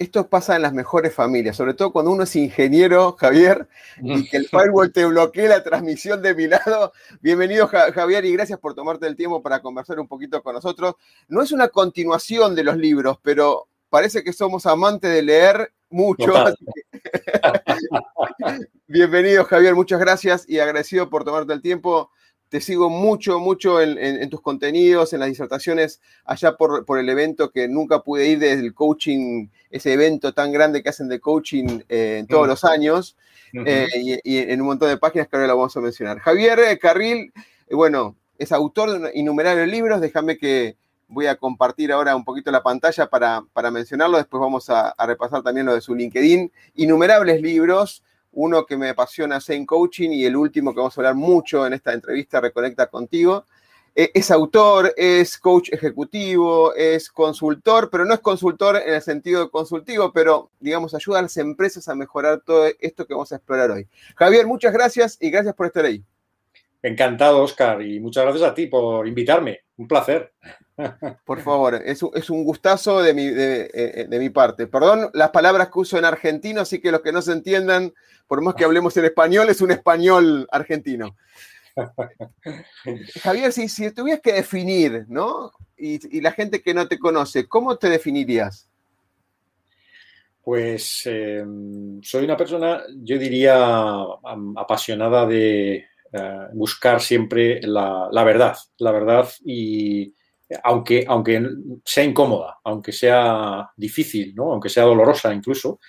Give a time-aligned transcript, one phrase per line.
[0.00, 3.68] esto pasa en las mejores familias, sobre todo cuando uno es ingeniero, Javier,
[4.00, 6.94] y que el firewall te bloquee la transmisión de mi lado.
[7.20, 10.94] Bienvenido, Javier, y gracias por tomarte el tiempo para conversar un poquito con nosotros.
[11.28, 16.32] No es una continuación de los libros, pero parece que somos amantes de leer mucho.
[18.86, 22.10] Bienvenido, Javier, muchas gracias y agradecido por tomarte el tiempo
[22.50, 27.68] te sigo mucho, mucho en, tus contenidos, en las disertaciones, allá por, el evento que
[27.68, 32.18] nunca pude ir desde el coaching, ese evento tan grande que hacen de coaching eh,
[32.18, 33.16] en todos los años,
[33.52, 33.86] eh,
[34.24, 36.18] y, en un montón de páginas que ahora lo vamos a mencionar.
[36.18, 37.32] Javier eh, Carril,
[37.70, 40.76] bueno, es autor de innumerables libros, déjame que
[41.06, 45.44] voy a compartir ahora un poquito la pantalla para, mencionarlo, después vamos a, a repasar
[45.44, 50.36] también lo de su LinkedIn, innumerables libros, uno que me apasiona Zen Coaching y el
[50.36, 53.46] último que vamos a hablar mucho en esta entrevista, Reconecta contigo.
[53.94, 59.50] Eh, es autor, es coach ejecutivo, es consultor, pero no es consultor en el sentido
[59.50, 63.70] consultivo, pero digamos ayuda a las empresas a mejorar todo esto que vamos a explorar
[63.72, 63.88] hoy.
[64.14, 66.04] Javier, muchas gracias y gracias por estar ahí.
[66.82, 69.60] Encantado, Oscar, y muchas gracias a ti por invitarme.
[69.76, 70.32] Un placer.
[71.24, 74.66] Por favor, es, un gustazo de mi, eh, de, mi, parte.
[74.66, 77.92] Perdón las palabras que uso en argentino, así que los que no se entiendan,
[78.26, 81.16] por más que hablemos en español, es un español argentino.
[83.22, 85.52] Javier, si, si tuvieras que definir, ¿no?
[85.76, 88.68] Y, la gente que no te conoce, ¿cómo te definirías?
[90.42, 91.44] Pues eh,
[92.02, 93.56] soy una persona, yo diría,
[94.56, 100.12] apasionada de, eh, buscar siempre la, verdad, la verdad y
[100.64, 101.42] aunque, aunque
[101.84, 104.52] sea incómoda, aunque sea difícil, ¿no?
[104.52, 105.80] aunque sea dolorosa incluso,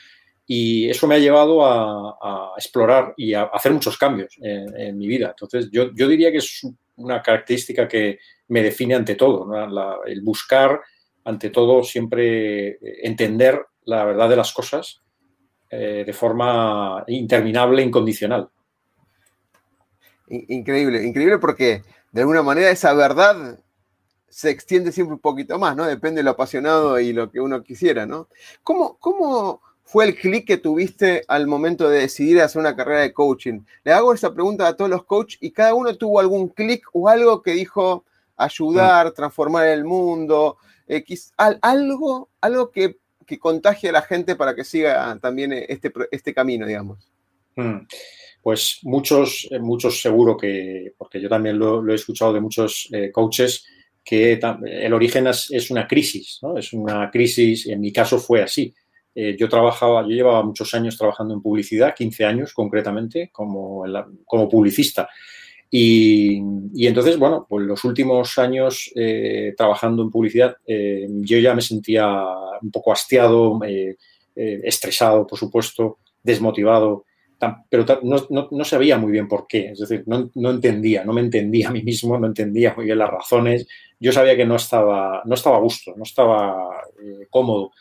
[0.45, 5.29] y eso me ha llevado a, explorar y a hacer muchos cambios en, mi vida.
[5.29, 6.67] Entonces, yo, diría que es
[6.97, 9.47] una característica que me define ante todo,
[10.05, 10.81] el buscar
[11.23, 15.01] ante todo siempre entender la verdad de las cosas
[15.69, 18.49] eh, de forma interminable, incondicional.
[20.27, 23.57] Increíble, increíble porque de alguna manera esa verdad
[24.31, 25.85] se extiende siempre un poquito más, ¿no?
[25.85, 28.27] Depende de lo apasionado y lo que uno quisiera, ¿no?
[28.63, 33.13] ¿Cómo, cómo fue el clic que tuviste al momento de decidir hacer una carrera de
[33.13, 33.59] coaching?
[33.83, 37.09] Le hago esa pregunta a todos los coaches y cada uno tuvo algún clic o
[37.09, 38.05] algo que dijo
[38.37, 39.13] ayudar, mm.
[39.13, 45.17] transformar el mundo, X, algo, algo que, que, contagie a la gente para que siga
[45.21, 47.11] también este, este camino, digamos.
[47.55, 47.79] Mm
[48.41, 53.11] pues muchos, eh, muchos seguro que, porque yo también lo, he escuchado de muchos eh,
[53.11, 53.65] coaches,
[54.03, 56.39] que el origen es, una crisis.
[56.57, 58.73] Es una crisis, en mi caso fue así.
[59.13, 63.83] Eh, yo trabajaba, yo llevaba muchos años trabajando en publicidad, 15 años concretamente, como,
[64.25, 65.09] como publicista.
[65.69, 66.37] Y,
[66.75, 68.91] entonces, bueno, pues los últimos años
[69.55, 72.25] trabajando en publicidad, yo ya me sentía
[72.61, 73.57] un poco hastiado,
[74.35, 77.05] estresado, por supuesto, desmotivado
[77.69, 81.71] pero no, sabía muy bien por qué, es decir, no, entendía, no me entendía a
[81.71, 83.67] mí mismo, no entendía muy bien las razones,
[83.99, 86.69] yo sabía que no estaba, no estaba a gusto, no estaba
[87.03, 87.71] eh, cómodo.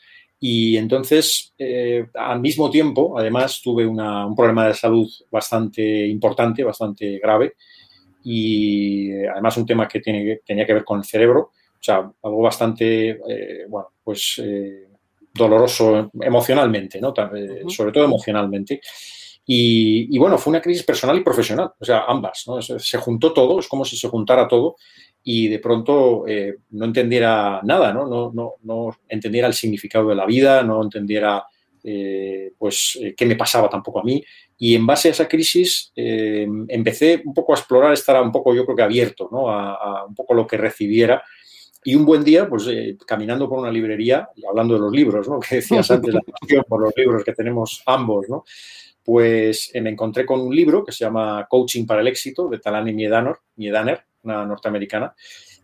[0.43, 7.19] Y entonces, eh, al mismo tiempo, además, tuve un problema de salud bastante importante, bastante
[7.19, 7.55] grave,
[8.25, 12.11] y eh, además un tema que tiene, tenía que ver con el cerebro, o sea,
[12.23, 13.19] algo bastante,
[13.69, 14.43] bueno, pues
[15.33, 17.15] doloroso emocionalmente, ¿no?
[17.69, 18.81] Sobre todo emocionalmente.
[19.53, 22.63] Y, bueno, fue una crisis personal y profesional, o sea, ambas, ¿no?
[22.63, 24.77] Se, juntó todo, es como si se juntara todo
[25.25, 28.07] y de pronto eh, no entendiera nada, ¿no?
[28.07, 28.55] No, ¿no?
[28.63, 31.43] no, entendiera el significado de la vida, no entendiera
[31.83, 34.23] eh, pues eh, qué me pasaba tampoco a mí.
[34.57, 38.65] Y en base a esa crisis empecé un poco a explorar, estar un poco yo
[38.65, 39.51] creo que abierto, ¿no?
[39.51, 41.25] A, un poco lo que recibiera.
[41.83, 42.71] Y un buen día, pues
[43.05, 45.41] caminando por una librería y hablando de los libros, ¿no?
[45.49, 48.45] Que decías antes, la pasión por los libros que tenemos ambos, ¿no?
[49.05, 52.93] Pues me encontré con un libro que se llama Coaching para el éxito de Talani
[52.93, 55.15] Miedaner, Miedaner una norteamericana,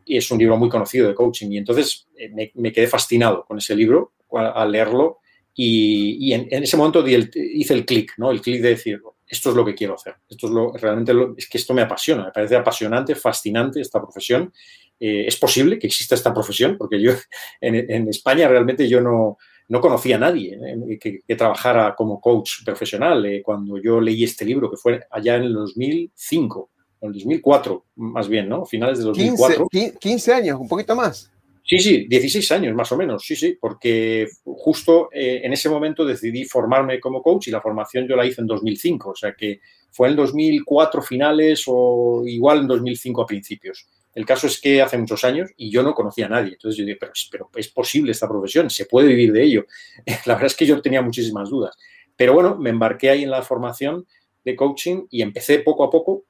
[0.05, 1.51] y es un libro muy conocido de coaching.
[1.51, 2.09] Y entonces
[2.55, 5.19] me, quedé fascinado con ese libro al leerlo
[5.55, 8.31] y, en, ese momento hice el clic, ¿no?
[8.31, 10.15] El clic de decir, esto es lo que quiero hacer.
[10.29, 14.53] Esto es lo, realmente es que esto me apasiona, me parece apasionante, fascinante esta profesión.
[15.01, 17.13] Eh, es posible que exista esta profesión, porque yo
[17.61, 19.39] en, España realmente yo no,
[19.69, 23.25] no conocía a nadie eh, que, trabajara como coach profesional.
[23.27, 26.71] Eh, cuando yo leí este libro, que fue allá en el 2005,
[27.01, 28.65] en el 2004, más bien, ¿no?
[28.65, 29.69] Finales de 2004.
[29.71, 31.31] 15, 15 años, un poquito más.
[31.69, 36.05] Sí, sí, 16 años más o menos, sí, sí, porque justo eh, en ese momento
[36.05, 39.59] decidí formarme como coach y la formación yo la hice en 2005, o sea que
[39.91, 43.85] fue en 2004 finales o igual en 2005 a principios.
[44.17, 46.87] El caso es que hace muchos años y yo no conocía a nadie, entonces yo
[46.87, 46.99] dije,
[47.31, 49.67] pero, es posible esta profesión, se puede vivir de ello.
[50.25, 51.77] La verdad es que yo tenía muchísimas dudas,
[52.17, 54.07] pero bueno, me embarqué ahí en la formación
[54.43, 56.25] de coaching y empecé poco a poco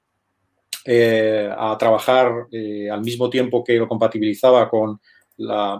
[0.84, 5.00] eh, a trabajar eh, al mismo tiempo que lo compatibilizaba con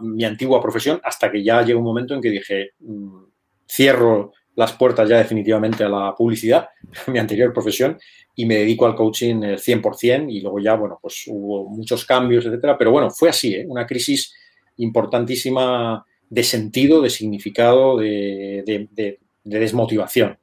[0.03, 3.25] mi antigua profesión hasta que ya llegó un momento en que dije, mm,
[3.69, 6.69] cierro las puertas ya definitivamente a la publicidad,
[7.07, 7.99] mi anterior profesión,
[8.35, 12.77] y me dedico al coaching 100% y luego ya, bueno, pues hubo muchos cambios, etcétera,
[12.77, 13.65] pero bueno, fue así, ¿eh?
[13.67, 14.35] una crisis
[14.79, 20.39] importantísima de sentido, de significado, de, desmotivación.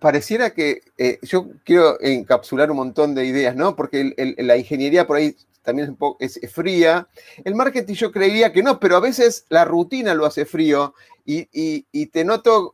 [0.00, 3.74] Pareciera que eh, yo quiero encapsular un montón de ideas, ¿no?
[3.74, 5.34] Porque la ingeniería por ahí
[5.68, 7.06] también es, un poco, es, fría.
[7.44, 10.94] El marketing yo creía que no, pero a veces la rutina lo hace frío
[11.26, 12.72] y, te noto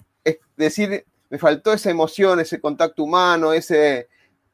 [0.57, 4.07] decir, me faltó esa emoción, ese contacto humano, ese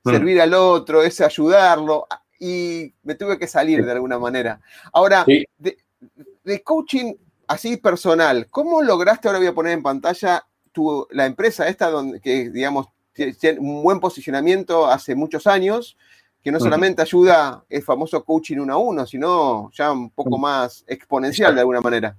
[0.04, 0.10] mm.
[0.10, 2.06] servir al otro, ese ayudarlo
[2.38, 4.58] y me tuve que salir de alguna manera.
[4.90, 5.26] Ahora,
[5.58, 7.12] de, coaching
[7.46, 12.20] así personal, ¿cómo lograste, ahora voy a poner en pantalla, tu, la empresa esta donde,
[12.20, 15.98] que digamos tiene un buen posicionamiento hace muchos años,
[16.42, 20.84] que no solamente ayuda el famoso coaching uno a uno, sino ya un poco más
[20.86, 22.16] exponencial de alguna manera.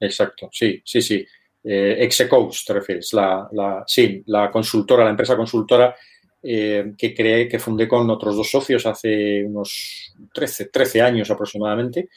[0.00, 1.26] Exacto, sí, sí, sí.
[1.62, 5.94] Eh, Execoach, te refieres, la, sí, la consultora, la empresa consultora
[6.42, 12.10] eh, que creé, que fundé con otros dos socios hace unos 13, 13 años aproximadamente,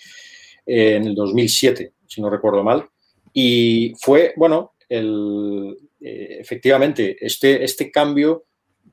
[0.66, 2.90] eh, en el 2007, si no recuerdo mal.
[3.32, 8.46] Y fue, bueno, el, eh, efectivamente, este, este cambio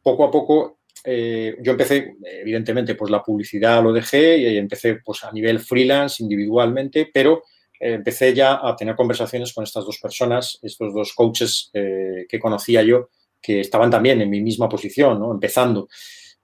[0.03, 5.23] poco a poco eh, yo empecé, evidentemente, pues la publicidad lo dejé y empecé pues
[5.23, 7.43] a nivel freelance, individualmente, pero
[7.79, 12.41] eh, empecé ya a tener conversaciones con estas dos personas, estos dos coaches eh, que
[12.41, 13.11] conocía yo,
[13.41, 15.31] que estaban también en mi misma posición, ¿no?
[15.31, 15.89] empezando.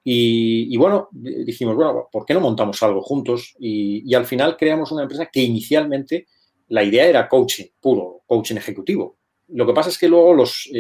[0.03, 3.55] Y, bueno, dijimos, bueno, ¿por qué no montamos algo juntos?
[3.59, 6.27] Y, al final creamos una empresa que inicialmente
[6.69, 9.19] la idea era coaching, puro, coaching ejecutivo.
[9.49, 10.71] Lo que pasa es que luego los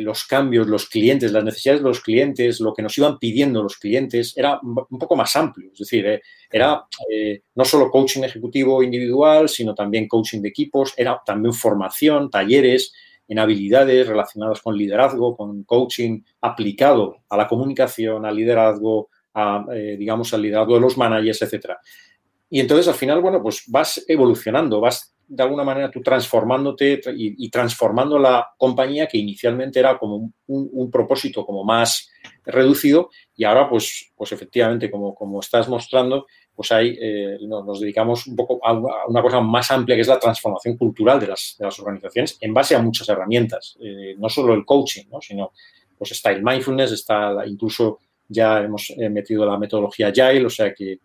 [0.00, 3.76] los cambios, los clientes, las necesidades de los clientes, lo que nos iban pidiendo los
[3.76, 5.70] clientes, era un poco más amplio.
[5.72, 10.94] Es decir, eh, era eh, no solo coaching ejecutivo individual, sino también coaching de equipos,
[10.96, 12.92] era también formación, talleres
[13.28, 19.08] en habilidades relacionadas con liderazgo, con coaching aplicado a la comunicación, al liderazgo,
[19.98, 21.78] digamos, al liderazgo de los managers, etcétera.
[22.48, 27.50] Y entonces, al final, bueno, pues vas evolucionando, vas de alguna manera tú transformándote y,
[27.50, 32.08] transformando la compañía que inicialmente era como un, propósito como más
[32.44, 38.26] reducido y ahora pues, pues efectivamente como, como estás mostrando pues ahí eh, nos, dedicamos
[38.26, 42.38] un poco a una, cosa más amplia que es la transformación cultural de las, organizaciones
[42.40, 45.52] en base a muchas herramientas, eh, no solo el coaching, sino
[45.98, 50.72] pues está el mindfulness, está incluso ya hemos eh, metido la metodología Agile, o sea
[50.72, 50.98] que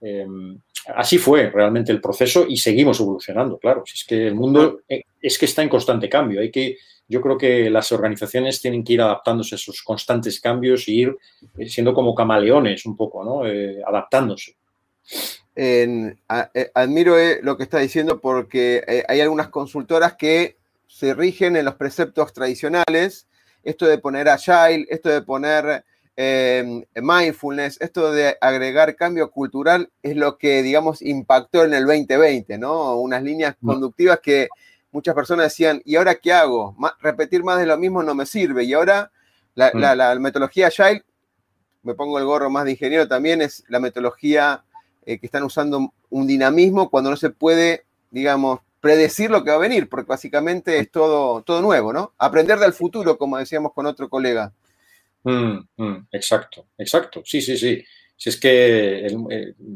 [0.00, 0.58] em,
[0.94, 3.84] así fue realmente el proceso y seguimos evolucionando, claro.
[3.86, 6.40] Es que el mundo eh, es que está en constante cambio.
[6.40, 10.88] Hay que, yo creo que las organizaciones tienen que ir adaptándose a esos constantes cambios
[10.88, 11.16] y ir
[11.58, 13.46] eh, siendo como camaleones un poco, ¿no?
[13.46, 14.56] Eh, adaptándose.
[16.74, 22.32] admiro lo que está diciendo porque hay algunas consultoras que se rigen en los preceptos
[22.32, 23.26] tradicionales.
[23.62, 25.84] Esto de poner agile, esto de poner
[26.16, 32.56] Em, mindfulness, esto de agregar cambio cultural es lo que, digamos, impactó en el 2020,
[32.56, 32.94] ¿no?
[32.96, 34.48] Unas líneas conductivas que
[34.92, 36.76] muchas personas decían, ¿y ahora qué hago?
[37.00, 38.62] repetir más de lo mismo no me sirve.
[38.62, 39.10] Y ahora
[39.56, 40.20] la, mm.
[40.20, 41.04] metodología Agile,
[41.82, 44.62] me pongo el gorro más de ingeniero también, es la metodología
[45.06, 49.56] eh, que están usando un dinamismo cuando no se puede, digamos, predecir lo que va
[49.56, 52.12] a venir, porque básicamente es todo, todo nuevo, ¿no?
[52.18, 54.52] Aprender del futuro, como decíamos con otro colega.
[55.24, 57.22] Mm, mm, exacto, exacto.
[57.24, 57.82] Sí, sí, sí.
[58.16, 59.08] Si es que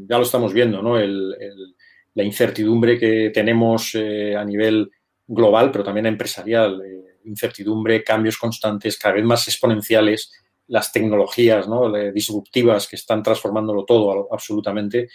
[0.07, 0.97] ya lo estamos viendo, ¿no?
[0.97, 4.89] la incertidumbre que tenemos eh, a nivel
[5.27, 10.31] global, pero también empresarial, eh, incertidumbre, cambios constantes, cada vez más exponenciales,
[10.67, 11.91] las tecnologías ¿no?
[12.11, 15.09] disruptivas que están transformándolo todo absolutamente,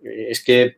[0.00, 0.76] eh, es que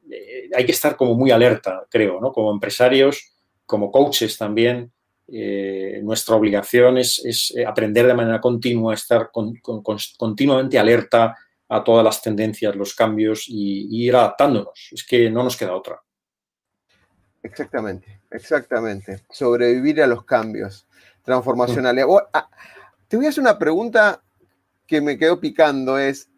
[0.54, 2.32] hay que estar como muy alerta, creo, ¿no?
[2.32, 3.32] Como empresarios,
[3.66, 4.92] como coaches también,
[5.32, 11.36] eh, nuestra obligación es, aprender de manera continua, estar continuamente alerta
[11.68, 14.88] a todas las tendencias, los cambios y, y, ir adaptándonos.
[14.90, 16.00] Es que no nos queda otra.
[17.42, 19.22] Exactamente, exactamente.
[19.30, 20.86] Sobrevivir a los cambios
[21.22, 22.04] transformacionales.
[22.32, 22.48] Ah,
[23.08, 24.22] te voy a hacer una pregunta
[24.86, 26.28] que me quedó picando, es,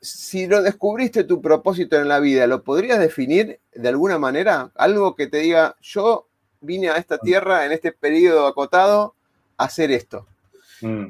[0.00, 4.70] si lo descubriste tu propósito en la vida, ¿lo podrías definir de alguna manera?
[4.76, 6.28] Algo que te diga, yo
[6.60, 9.14] vine a esta tierra en este periodo acotado
[9.56, 10.26] a hacer esto.
[10.80, 11.06] Mm.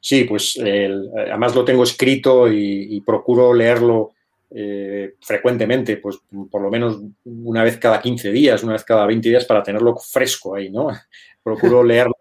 [0.00, 4.12] Sí, pues además lo tengo escrito y, procuro leerlo
[4.50, 9.28] eh, frecuentemente, pues por lo menos una vez cada 15 días, una vez cada 20
[9.28, 10.88] días para tenerlo fresco ahí, ¿no?
[11.42, 12.14] Procuro leerlo.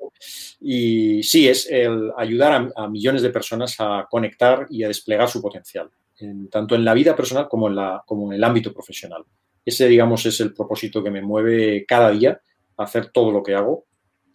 [0.61, 5.39] Y sí, es el ayudar a, millones de personas a conectar y a desplegar su
[5.39, 5.91] potencial,
[6.49, 9.23] tanto en la vida personal como en, la, como en el ámbito profesional.
[9.63, 12.39] Ese, digamos, es el propósito que me mueve cada día
[12.77, 13.85] hacer todo lo que hago.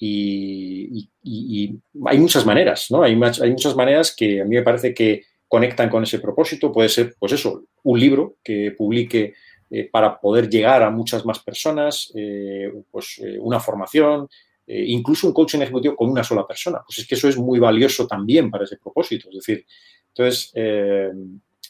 [0.02, 1.06] Y,
[2.06, 3.02] hay muchas maneras, ¿no?
[3.02, 6.72] Hay, hay, muchas maneras que a mí me parece que conectan con ese propósito.
[6.72, 9.34] Puede ser, pues eso, un libro que publique
[9.68, 14.28] eh, para poder llegar a muchas más personas, eh, pues eh, una formación,
[14.72, 16.80] incluso un coaching ejecutivo con una sola persona.
[16.86, 19.28] Pues es que eso es muy valioso también para ese propósito.
[19.28, 19.66] Es decir,
[20.08, 20.52] entonces,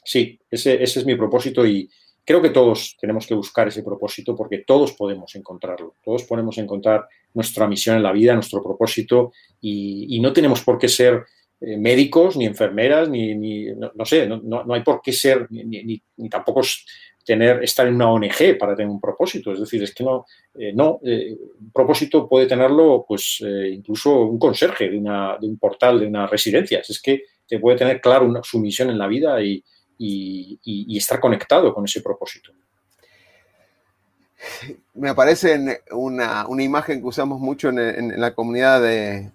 [0.05, 1.91] sí, ese, ese es mi propósito y,
[2.25, 7.07] creo que todos tenemos que buscar ese propósito porque todos podemos encontrarlo, todos podemos encontrar
[7.35, 11.25] nuestra misión en la vida, nuestro propósito y, no tenemos por qué ser
[11.61, 16.61] eh, médicos ni enfermeras, ni, no, sé, no, hay por qué ser, ni, tampoco
[17.25, 19.53] tener, estar en una ONG para tener un propósito.
[19.53, 24.39] Es decir, es que no, eh, no, eh, un propósito puede tenerlo pues incluso un
[24.39, 26.81] conserje de, de, un portal, de una residencia.
[26.87, 29.63] Es que te puede tener claro su misión en la vida y,
[30.03, 32.53] y, estar conectado con ese propósito.
[34.95, 39.31] Me aparece una, imagen que usamos mucho en, la comunidad de,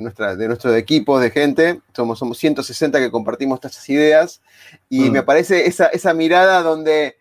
[0.00, 1.80] nuestra, de nuestro equipo de gente.
[1.94, 4.40] Somos, somos 160 que compartimos estas ideas.
[4.88, 5.12] Y mm.
[5.12, 7.16] me aparece esa, esa mirada donde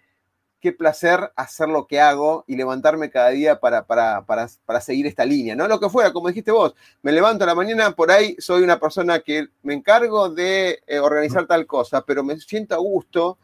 [0.62, 5.56] qué placer hacer lo que hago y levantarme cada día para, para, seguir esta línea,
[5.56, 5.68] ¿no?
[5.68, 8.80] Lo que fuera, como dijiste vos, me levanto a la mañana, por ahí soy una
[8.80, 13.40] persona que me encargo de eh, organizar tal cosa, pero me siento a gusto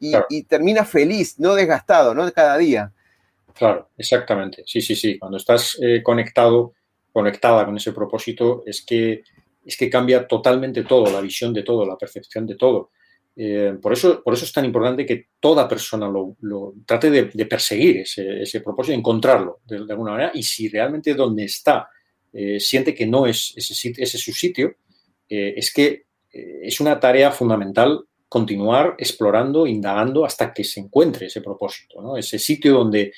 [0.00, 2.30] y, termina feliz, no desgastado, ¿no?
[2.32, 2.92] Cada día.
[3.54, 4.64] Claro, exactamente.
[4.66, 5.18] Sí, sí, sí.
[5.18, 6.72] Cuando estás eh, conectado,
[7.12, 9.22] conectada con ese propósito, es que,
[9.64, 12.90] es que cambia totalmente todo, la visión de todo, la percepción de todo.
[13.36, 16.36] Eh, por, eso, por eso es tan importante que toda persona lo,
[16.86, 21.88] trate de, perseguir ese, propósito, encontrarlo de, alguna manera y si realmente donde está
[22.32, 24.76] eh, siente que no es ese, ese su sitio,
[25.28, 31.40] eh, es que es una tarea fundamental continuar explorando, indagando hasta que se encuentre ese
[31.40, 33.12] propósito, ese sitio donde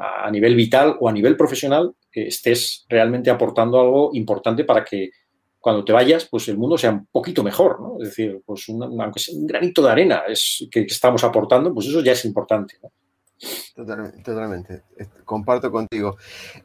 [0.00, 5.10] a nivel vital o a nivel profesional estés realmente aportando algo importante para que
[5.60, 7.96] cuando te vayas, pues el mundo sea un poquito mejor, ¿no?
[8.00, 12.24] Es decir, pues un granito de arena es, que, estamos aportando, pues eso ya es
[12.24, 12.78] importante,
[13.74, 14.82] Totalmente,
[15.24, 16.16] comparto contigo.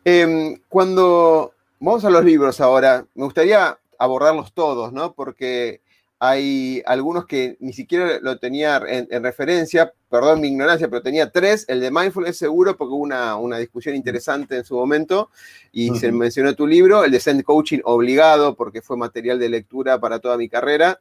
[0.04, 5.14] Em, cuando vamos a los libros ahora, me gustaría abordarlos todos, ¿no?
[5.14, 5.82] Porque
[6.20, 11.66] hay algunos que ni siquiera lo tenía en, referencia, perdón mi ignorancia, pero tenía tres,
[11.68, 15.32] el de Mindfulness seguro, porque hubo una, discusión interesante en su momento
[15.72, 20.00] y se mencionó tu libro, el de Send Coaching obligado, porque fue material de lectura
[20.00, 21.00] para toda mi carrera,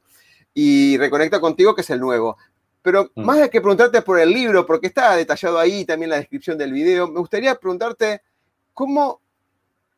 [0.55, 2.39] y Reconecta contigo, que es el nuevo.
[2.81, 6.57] Pero más de que preguntarte por el libro, porque está detallado ahí también la descripción
[6.57, 8.23] del video, me gustaría preguntarte
[8.73, 9.21] cómo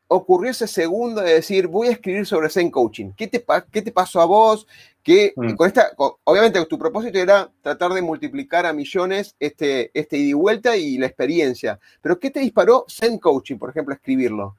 [0.08, 3.12] ocurrió ese segundo de decir, voy a escribir sobre Zen Coaching?
[3.16, 4.66] ¿Qué te, qué te pasó a vos?
[5.02, 5.54] Que mm.
[5.54, 5.90] con esta,
[6.24, 10.98] obviamente tu propósito era tratar de multiplicar a millones este, este ida y vuelta y
[10.98, 11.78] la experiencia.
[12.00, 14.56] Pero ¿qué te disparó Zen Coaching, por ejemplo, a escribirlo?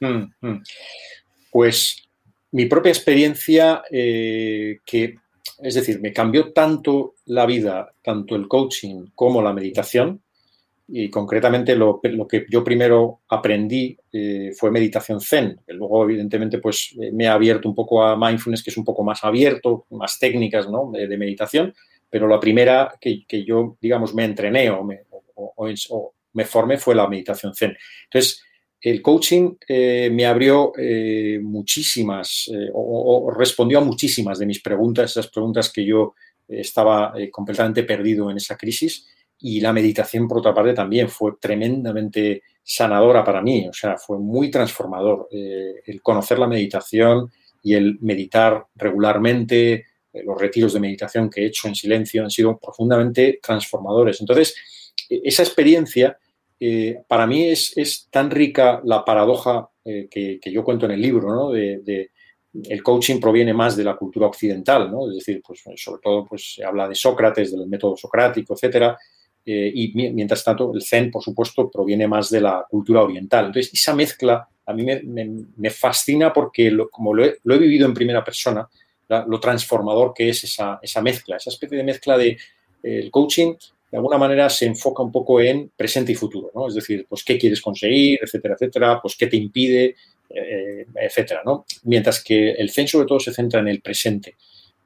[0.00, 0.62] Mm, mm.
[1.50, 2.08] Pues
[2.52, 5.16] mi propia experiencia, eh, que,
[5.58, 10.22] es decir, me cambió tanto la vida, tanto el coaching como la meditación,
[10.92, 15.60] y concretamente lo, que yo primero aprendí eh, fue meditación zen.
[15.68, 19.04] luego, evidentemente, pues eh, me ha abierto un poco a mindfulness, que es un poco
[19.04, 20.90] más abierto, más técnicas ¿no?
[20.92, 21.74] de, meditación,
[22.08, 25.02] pero la primera que, yo, digamos, me entrené o me,
[25.34, 26.12] o,
[26.44, 27.76] formé fue la meditación zen.
[28.04, 28.42] Entonces,
[28.80, 30.72] el coaching eh, me abrió
[31.42, 36.14] muchísimas o, respondió a muchísimas de mis preguntas, esas preguntas que yo
[36.48, 39.06] estaba completamente perdido en esa crisis
[39.40, 44.18] y la meditación, por otra parte, también fue tremendamente sanadora para mí, o sea, fue
[44.18, 45.28] muy transformador.
[45.30, 47.30] Eh, el conocer la meditación
[47.62, 49.72] y el meditar regularmente,
[50.12, 54.20] eh, los retiros de meditación que he hecho en silencio han sido profundamente transformadores.
[54.20, 54.54] Entonces,
[55.08, 56.18] e, esa experiencia,
[56.58, 61.50] eh, para mí es, tan rica la paradoja que, yo cuento en el libro, ¿no?
[61.50, 62.10] de,
[62.52, 65.08] el coaching proviene más de la cultura occidental, ¿no?
[65.08, 68.96] Es decir, pues sobre todo pues, se habla de Sócrates, del método socrático, etcétera,
[69.52, 73.46] eh, y mientras tanto el Zen, por supuesto, proviene más de la cultura oriental.
[73.46, 78.68] Entonces, esa mezcla a mí me, fascina porque, como lo he, vivido en primera persona,
[79.08, 82.38] lo transformador que es esa, mezcla, esa especie de mezcla de
[82.84, 83.54] el coaching
[83.90, 86.68] de alguna manera se enfoca un poco en presente y futuro, ¿no?
[86.68, 89.96] Es decir, pues qué quieres conseguir, etcétera, etcétera, pues qué te impide,
[90.28, 91.64] eh, etcétera, ¿no?
[91.82, 94.36] Mientras que el Zen sobre todo se centra en el presente.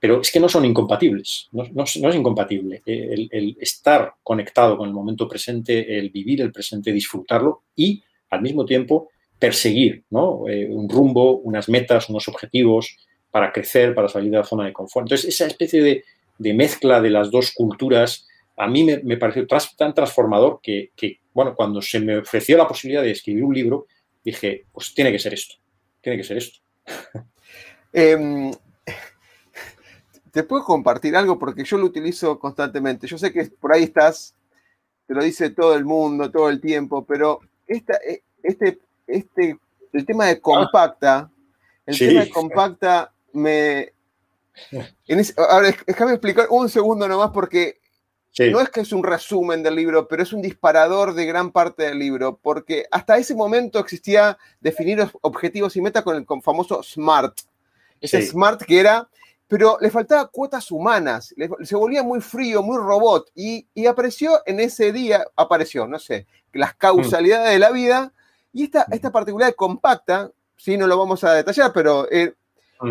[0.04, 2.82] Pero es que no son incompatibles, no, es incompatible.
[2.84, 8.66] El, estar conectado con el momento presente, el vivir el presente, disfrutarlo y al mismo
[8.66, 9.08] tiempo
[9.38, 12.98] perseguir eh, un rumbo, unas metas, unos objetivos
[13.30, 15.06] para crecer, para salir de la zona de confort.
[15.06, 15.82] Entonces, esa especie
[16.38, 18.26] de, mezcla de las dos culturas
[18.58, 20.90] a mí me, pareció tan transformador que,
[21.32, 23.86] bueno, cuando se me ofreció la posibilidad de escribir un libro,
[24.22, 25.54] dije, pues tiene que ser esto,
[26.02, 26.58] tiene que ser esto.
[27.96, 28.50] Em,
[30.34, 33.06] te puedo compartir algo porque yo lo utilizo constantemente.
[33.06, 34.34] Yo sé que por ahí estás,
[35.06, 37.38] te lo dice todo el mundo, todo el tiempo, pero
[37.68, 39.56] esta, e, este, este,
[39.92, 41.30] el tema de compacta,
[41.86, 43.92] el tema de compacta me...
[45.36, 47.78] ahora, déjame explicar un segundo nomás porque
[48.50, 51.84] no es que es un resumen del libro, pero es un disparador de gran parte
[51.84, 57.38] del libro, porque hasta ese momento existía definir objetivos y metas con el famoso SMART.
[58.00, 59.08] Ese SMART que era
[59.48, 64.92] pero le faltaba cuotas humanas, se volvía muy frío, muy robot, y, apareció en ese
[64.92, 68.12] día, apareció, no sé, las causalidades de la vida,
[68.52, 72.34] y esta, esta particularidad compacta, sí, no lo vamos a detallar, pero eh,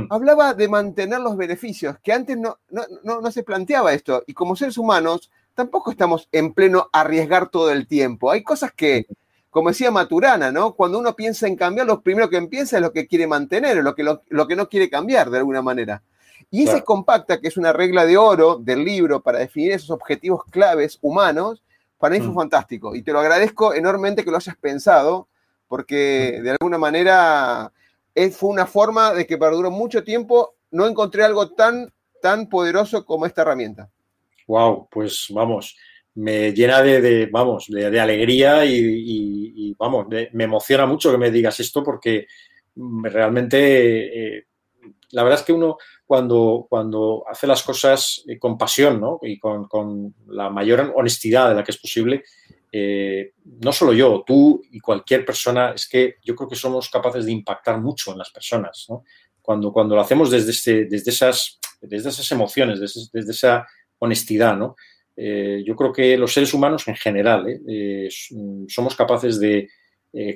[0.10, 4.78] hablaba de mantener los beneficios, que antes no, no, se planteaba esto, y como seres
[4.78, 9.08] humanos tampoco estamos en pleno arriesgar todo el tiempo, hay cosas que...
[9.50, 10.74] Como decía Maturana, ¿no?
[10.74, 13.94] Cuando uno piensa en cambiar, lo primero que piensa es lo que quiere mantener, lo
[13.94, 16.02] que, lo que no quiere cambiar de alguna manera.
[16.52, 20.44] Y ese compacta, que es una regla de oro del libro para definir esos objetivos
[20.50, 21.62] claves humanos,
[21.98, 22.36] para mí fue mm.
[22.36, 22.96] fantástico.
[22.96, 25.28] Y te lo agradezco enormemente que lo hayas pensado,
[25.68, 26.44] porque mm.
[26.44, 27.72] de alguna manera
[28.32, 30.56] fue una forma de que perduró mucho tiempo.
[30.72, 33.90] No encontré algo tan, tan poderoso como esta herramienta.
[34.48, 35.78] Wow, pues vamos,
[36.16, 41.84] me llena de, vamos, de, alegría y, vamos, me emociona mucho que me digas esto
[41.84, 42.28] porque
[42.76, 44.48] realmente eh,
[45.12, 45.78] la verdad es que uno
[46.14, 51.64] cuando, cuando hace las cosas eh, con pasión y con, la mayor honestidad de la
[51.64, 52.24] que es posible,
[52.72, 53.32] eh,
[53.64, 57.32] no solo yo, tú y cualquier persona, es que yo creo que somos capaces de
[57.32, 58.86] impactar mucho en las personas.
[59.42, 63.66] Cuando, cuando lo hacemos desde, desde, esas, desde esas emociones, desde, esa
[63.98, 64.56] honestidad,
[65.18, 67.60] eh, yo creo que los seres humanos en general
[68.68, 69.68] somos capaces de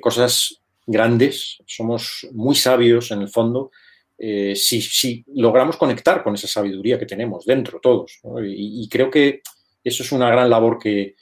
[0.00, 3.70] cosas grandes, somos muy sabios en el fondo,
[4.18, 8.20] eh, si, logramos conectar con esa sabiduría que tenemos dentro todos.
[8.44, 9.42] Y, creo que
[9.84, 11.14] eso es una gran labor que,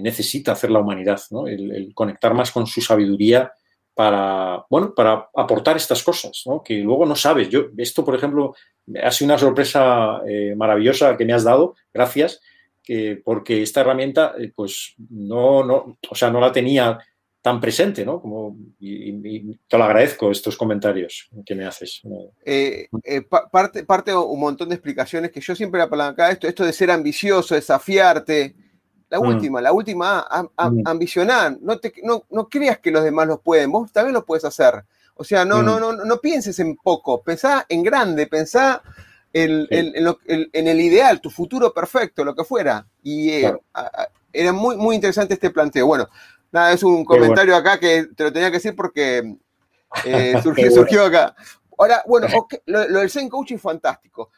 [0.00, 3.52] necesita hacer la humanidad, el, conectar más con su sabiduría
[3.94, 7.48] para, bueno, para aportar estas cosas, que luego no sabes.
[7.48, 8.54] Yo, esto, por ejemplo,
[9.02, 12.40] ha sido una sorpresa eh, maravillosa que me has dado, gracias,
[13.24, 16.98] porque esta herramienta, eh, pues no, no, o sea, no la tenía
[17.42, 18.20] tan presente, ¿no?
[18.20, 22.02] Como, y, te lo agradezco estos comentarios que me haces.
[22.44, 26.72] Eh, eh, parte, parte un montón de explicaciones que yo siempre apalancaba esto, esto de
[26.72, 28.54] ser ambicioso, desafiarte.
[29.08, 29.26] La mm.
[29.26, 30.26] última, la última,
[30.56, 30.82] mm.
[30.84, 31.56] ambicionar.
[31.60, 34.84] No, te, no, no, creas que los demás lo pueden, vos también lo puedes hacer.
[35.14, 35.80] O sea, no, no, mm.
[35.80, 38.82] no, no pienses en poco, pensá en grande, pensá
[39.32, 42.86] en, el ideal, tu futuro perfecto, lo que fuera.
[43.02, 43.54] Y eh,
[44.32, 45.86] era muy, muy interesante este planteo.
[45.86, 46.08] Bueno,
[46.52, 49.36] Nada, es un comentario acá que te lo tenía que decir porque
[50.04, 50.34] eh,
[50.74, 51.34] surgió, acá.
[51.78, 52.26] Ahora, bueno,
[52.66, 54.30] lo, del Zen Coaching es fantástico.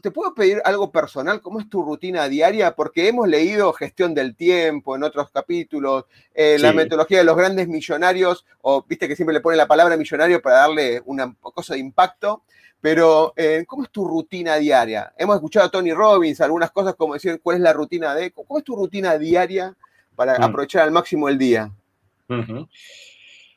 [0.00, 1.40] ¿Te puedo pedir algo personal?
[1.40, 2.76] ¿Cómo es tu rutina diaria?
[2.76, 7.66] Porque hemos leído gestión del tiempo en otros capítulos, eh, la metodología de los grandes
[7.66, 11.80] millonarios, o viste que siempre le pone la palabra millonario para darle una cosa de
[11.80, 12.44] impacto.
[12.80, 15.12] Pero, eh, ¿cómo es tu rutina diaria?
[15.16, 18.30] Hemos escuchado a Tony Robbins, algunas cosas como decir, ¿cuál es la rutina de?
[18.30, 19.74] ¿Cómo es tu rutina diaria
[20.14, 20.42] para mm.
[20.42, 21.70] aprovechar al máximo el día?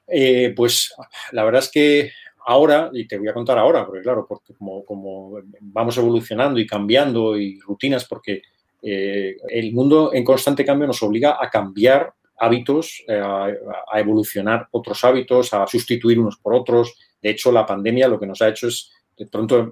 [0.08, 0.94] Eh, pues
[1.32, 2.12] la verdad es que
[2.46, 7.38] ahora, y te voy a contar ahora, porque claro, porque como, vamos evolucionando y cambiando
[7.38, 8.42] y rutinas, porque
[8.82, 13.52] el mundo en constante cambio nos obliga a cambiar hábitos, a,
[14.00, 16.96] evolucionar otros hábitos, a sustituir unos por otros.
[17.22, 19.72] De hecho, la pandemia lo que nos ha hecho es, de pronto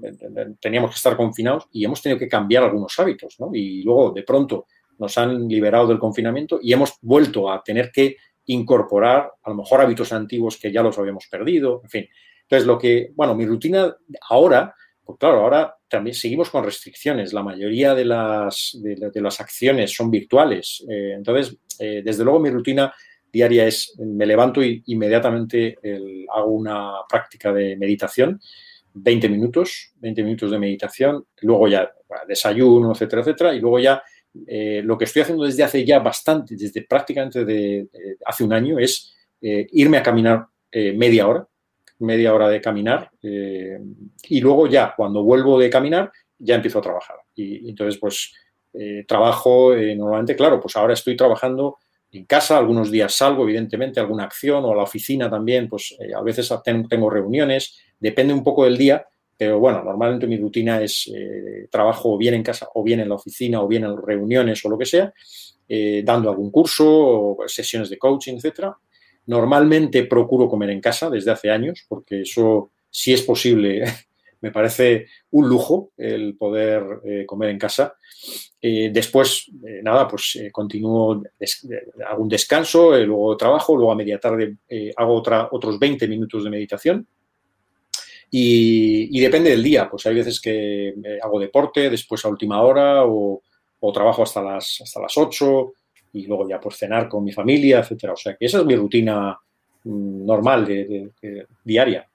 [0.59, 3.51] teníamos que estar confinados y hemos tenido que cambiar algunos hábitos, ¿no?
[3.53, 4.65] Y luego, de pronto,
[4.99, 9.81] nos han liberado del confinamiento y hemos vuelto a tener que incorporar a lo mejor
[9.81, 12.09] hábitos antiguos que ya los habíamos perdido, en fin.
[12.43, 13.95] Entonces, lo que, bueno, mi rutina
[14.29, 17.33] ahora, pues claro, ahora también seguimos con restricciones.
[17.33, 20.85] La mayoría de las, de, las acciones son virtuales.
[20.87, 22.93] Eh, entonces, eh, desde luego mi rutina
[23.31, 25.77] diaria es, me levanto y inmediatamente
[26.33, 28.39] hago una práctica de meditación,
[28.93, 31.91] 20 minutos, 20 minutos de meditación, luego ya
[32.27, 34.01] desayuno, etcétera, etcétera, y luego ya
[34.47, 37.87] eh, lo que estoy haciendo desde hace ya bastante, desde prácticamente de,
[38.25, 41.47] hace un año, es eh, irme a caminar eh, media hora,
[41.99, 47.15] media hora de caminar, y luego ya cuando vuelvo de caminar, ya empiezo a trabajar.
[47.33, 48.33] Y, entonces, pues,
[49.07, 51.77] trabajo normalmente, claro, pues ahora estoy trabajando
[52.11, 56.21] en casa, algunos días salgo, evidentemente, alguna acción o a la oficina también, pues a
[56.21, 56.51] veces
[56.89, 59.05] tengo reuniones, depende un poco del día,
[59.37, 63.15] pero bueno, normalmente mi rutina es eh, trabajo bien en casa o bien en la
[63.15, 65.13] oficina o bien en reuniones o lo que sea,
[65.67, 68.77] eh, dando algún curso o sesiones de coaching, etcétera.
[69.27, 73.83] Normalmente procuro comer en casa desde hace años porque eso, si es posible,
[74.41, 77.95] me parece un lujo el poder eh, comer en casa.
[78.61, 79.51] después,
[79.83, 81.21] nada, pues continúo,
[82.07, 84.57] hago un descanso, luego trabajo, luego a media tarde
[84.95, 87.07] hago otra, otros 20 minutos de meditación
[88.31, 93.41] y, depende del día, pues hay veces que hago deporte después a última hora o,
[93.93, 95.73] trabajo hasta las, hasta las 8
[96.13, 98.13] y luego ya por pues, cenar con mi familia, etcétera.
[98.13, 99.37] O sea que esa es mi rutina
[99.83, 101.11] mm, normal, de,
[101.63, 102.07] diaria.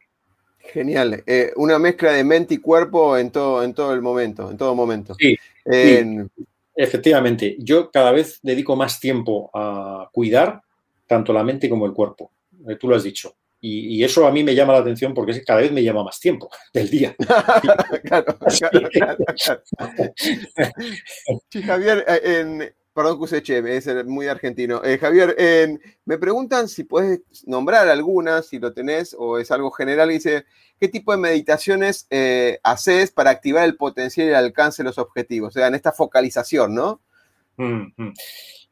[0.59, 1.23] Genial.
[1.25, 4.75] Eh, una mezcla de mente y cuerpo en todo, en todo el momento, en todo
[4.75, 5.15] momento.
[5.17, 5.39] Sí,
[6.75, 7.57] efectivamente.
[7.61, 10.61] Yo cada vez dedico más tiempo a cuidar
[11.07, 12.33] tanto la mente como el cuerpo.
[12.69, 13.35] Eh, tú lo has dicho.
[13.63, 16.49] Y, eso a mí me llama la atención porque cada vez me llama más tiempo
[16.73, 17.15] del día.
[18.05, 18.39] claro,
[21.51, 24.83] Sí, Javier, eh, en, perdón que es muy argentino.
[24.83, 25.37] Eh, Javier,
[26.07, 30.09] me preguntan si puedes nombrar algunas, si lo tenés o es algo general.
[30.09, 30.47] Dice,
[30.79, 34.99] ¿qué tipo de meditaciones eh, haces para activar el potencial y el alcance de los
[34.99, 35.51] objetivos?
[35.51, 37.03] O sea, en esta focalización, ¿no?
[37.57, 38.15] Mm, mm.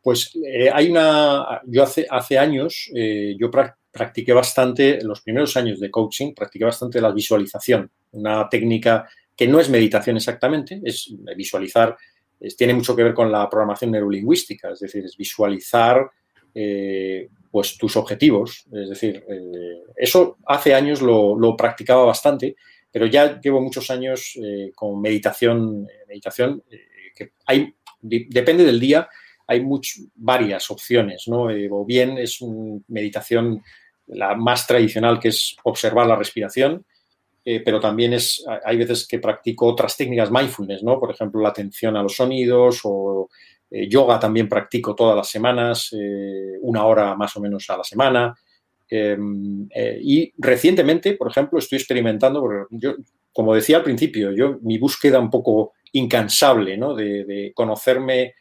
[0.00, 0.32] Pues
[0.72, 3.50] hay una, yo hace, hace años, yo
[3.98, 9.48] practiqué bastante, en los primeros años de coaching, practiqué bastante la visualización, una técnica que
[9.48, 11.96] no es meditación exactamente, es visualizar,
[12.56, 16.08] tiene mucho que ver con la programación neurolingüística, es decir, es visualizar
[16.54, 22.56] eh, pues tus objetivos, es decir, eh, eso hace años lo, practicaba bastante,
[22.90, 26.62] pero ya llevo muchos años eh, con meditación, meditación
[27.14, 29.08] que hay, depende del día,
[29.46, 29.64] hay
[30.14, 31.48] varias opciones, ¿no?
[31.70, 33.62] o bien es una meditación
[34.08, 36.84] la más tradicional, que es observar la respiración,
[37.44, 41.00] eh, pero también es, hay veces que practico otras técnicas mindfulness, ¿no?
[41.00, 43.28] Por ejemplo, la atención a los sonidos o
[43.70, 47.84] eh, yoga también practico todas las semanas, eh, una hora más o menos a la
[47.84, 48.34] semana.
[48.90, 49.68] Em,
[50.02, 52.96] y recientemente, por ejemplo, estoy experimentando, yo,
[53.32, 56.94] como decía al principio, yo mi búsqueda un poco incansable, ¿no?
[56.94, 58.34] De, de conocerme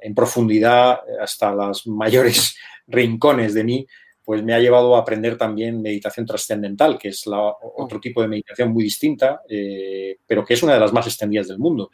[0.00, 3.86] en profundidad hasta las mayores rincones de mí,
[4.24, 8.28] pues me ha llevado a aprender también meditación trascendental, que es la, otro tipo de
[8.28, 11.90] meditación muy distinta, eh, pero que es una de las más extendidas del mundo,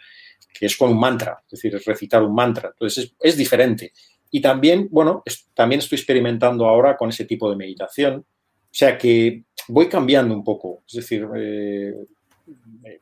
[0.53, 2.69] que es con un mantra, es decir, es recitar un mantra.
[2.69, 3.93] Entonces es, diferente.
[4.31, 5.23] Y también, bueno,
[5.55, 8.17] también estoy experimentando ahora con ese tipo de meditación.
[8.17, 10.83] O sea que voy cambiando un poco.
[10.87, 11.95] Es decir, eh,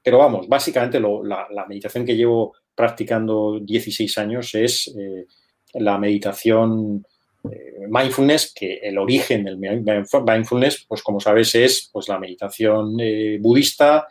[0.02, 5.26] pero vamos, básicamente la, meditación que llevo practicando 16 años es eh,
[5.74, 7.04] la meditación
[7.44, 13.38] eh, mindfulness, que el origen del mindfulness, pues como sabes, es pues, la meditación eh,
[13.40, 14.06] budista,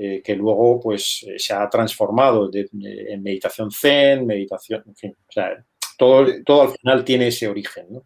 [0.00, 5.64] que luego pues, se ha transformado en meditación zen, meditación, en fin, o sea,
[5.96, 8.04] todo, todo al final tiene ese origen, ¿no?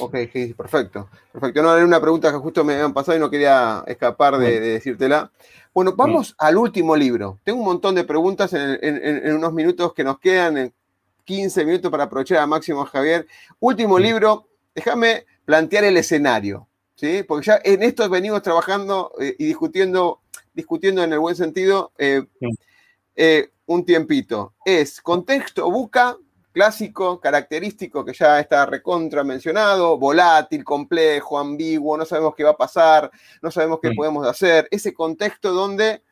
[0.00, 0.12] Ok,
[0.56, 1.08] perfecto.
[1.32, 1.62] Perfecto.
[1.62, 5.30] No, era una pregunta que justo me habían pasado y no quería escapar de, decírtela.
[5.72, 7.38] Bueno, vamos al último libro.
[7.44, 10.72] Tengo un montón de preguntas en, en, unos minutos que nos quedan,
[11.24, 13.26] 15 minutos para aprovechar a máximo Javier.
[13.60, 17.22] Último libro, déjame plantear el escenario, ¿sí?
[17.26, 20.20] Porque ya en esto venimos trabajando eh, y discutiendo,
[20.52, 22.24] discutiendo en el buen sentido eh,
[23.16, 24.54] eh, un tiempito.
[24.64, 26.16] Es contexto buca,
[26.52, 32.56] clásico, característico, que ya está recontra mencionado, volátil, complejo, ambiguo, no sabemos qué va a
[32.56, 33.10] pasar,
[33.40, 34.68] no sabemos qué podemos hacer.
[34.70, 36.02] Ese contexto donde,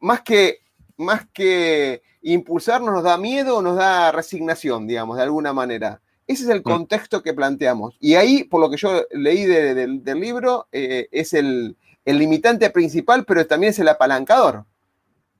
[0.00, 0.60] más que
[0.96, 6.00] más que impulsarnos, nos da miedo o nos da resignación, digamos, de alguna manera.
[6.26, 6.62] Ese es el mm.
[6.62, 7.96] contexto que planteamos.
[8.00, 13.46] Y ahí, por lo que yo leí del libro, eh, es el, limitante principal, pero
[13.46, 14.64] también es el apalancador.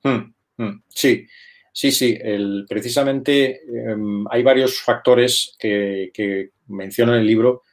[0.03, 0.83] Mm, mm.
[1.77, 2.65] Sí, sí, sí.
[2.67, 7.63] precisamente em, hay varios factores que, que, menciono en el libro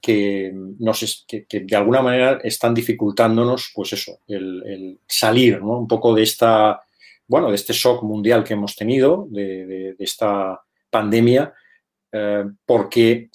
[0.00, 6.22] que, nos, que, de alguna manera están dificultándonos, pues eso, el, salir un poco de
[6.22, 6.80] esta,
[7.26, 11.52] bueno, de este shock mundial que hemos tenido, de esta pandemia
[12.12, 13.30] eh, porque,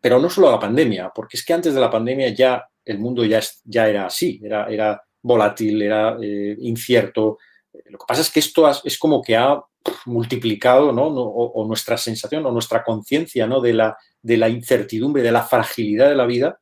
[0.00, 3.24] pero no solo la pandemia, porque es que antes de la pandemia ya el mundo
[3.24, 7.38] ya, ya era así, era, era volátil, era eh, incierto.
[7.86, 9.60] Lo que pasa es que esto es como que ha
[10.06, 11.06] multiplicado, ¿no?
[11.06, 13.60] O, nuestra sensación o nuestra conciencia, ¿no?
[13.60, 16.60] De la, de la incertidumbre, de la fragilidad de la vida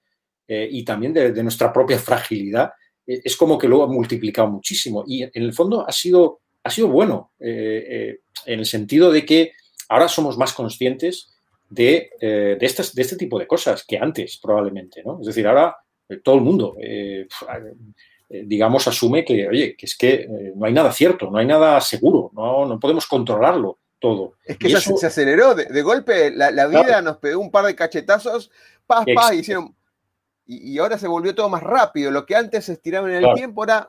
[0.49, 2.73] eh, y también de, nuestra propia fragilidad,
[3.07, 5.05] es como que lo ha multiplicado muchísimo.
[5.07, 9.53] Y en el fondo ha sido, ha sido bueno, en el sentido de que
[9.89, 11.31] ahora somos más conscientes
[11.71, 15.21] de, eh, de, de, este tipo de cosas que antes, probablemente, ¿no?
[15.21, 15.77] Es decir, ahora
[16.09, 17.27] eh, todo el mundo, eh,
[18.31, 22.31] digamos, asume que, oye, que es que no hay nada cierto, no hay nada seguro,
[22.33, 24.35] no, no podemos controlarlo todo.
[24.45, 28.51] Es que eso, se aceleró, de, golpe la, vida nos pegó un par de cachetazos,
[28.87, 29.75] paz, paz, hicieron...
[30.47, 32.11] Y, ahora se volvió todo más rápido.
[32.11, 33.87] Lo que antes se estiraba en el tiempo, ahora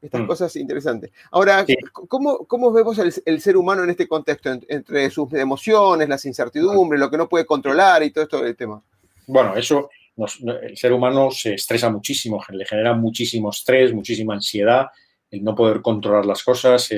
[0.00, 0.26] estas mm.
[0.26, 1.10] cosas interesantes.
[1.30, 6.98] Ahora, ¿cómo, ¿cómo, vemos el, ser humano en este contexto, entre sus emociones, las incertidumbres,
[6.98, 8.82] lo que no puede controlar y todo esto del tema?
[9.26, 14.86] Bueno, eso, el ser humano se estresa muchísimo, le genera muchísimo estrés, muchísima ansiedad,
[15.30, 16.90] el no poder controlar las cosas,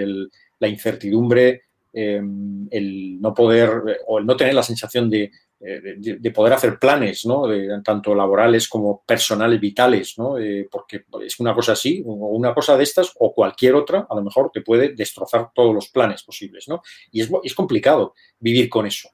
[0.59, 6.31] la incertidumbre, em, el no poder o el no tener la sensación de, eh, de,
[6.33, 7.45] poder hacer planes, ¿no?
[7.85, 10.37] tanto laborales como personales, vitales, ¿no?
[10.71, 14.23] porque es una cosa así, o una cosa de estas, o cualquier otra, a lo
[14.23, 16.83] mejor te puede destrozar todos los planes posibles, ¿no?
[17.13, 19.11] Y es complicado vivir con eso.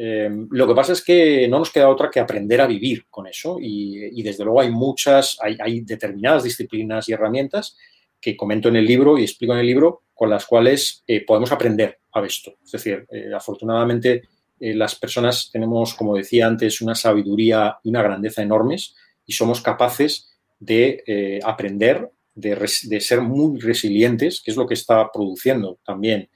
[0.00, 3.26] Em, lo que pasa es que no nos queda otra que aprender a vivir con
[3.26, 7.76] eso y, desde luego hay muchas, hay, determinadas disciplinas y herramientas
[8.20, 11.50] que comento en el libro y explico en el libro con las cuales eh, podemos
[11.50, 12.54] aprender a esto.
[12.64, 14.22] Es decir, eh, afortunadamente
[14.60, 18.94] eh, las personas tenemos, como decía antes, una sabiduría y una grandeza enormes
[19.26, 25.78] y somos capaces de aprender, de, ser muy resilientes, que es lo que está produciendo
[25.84, 26.28] también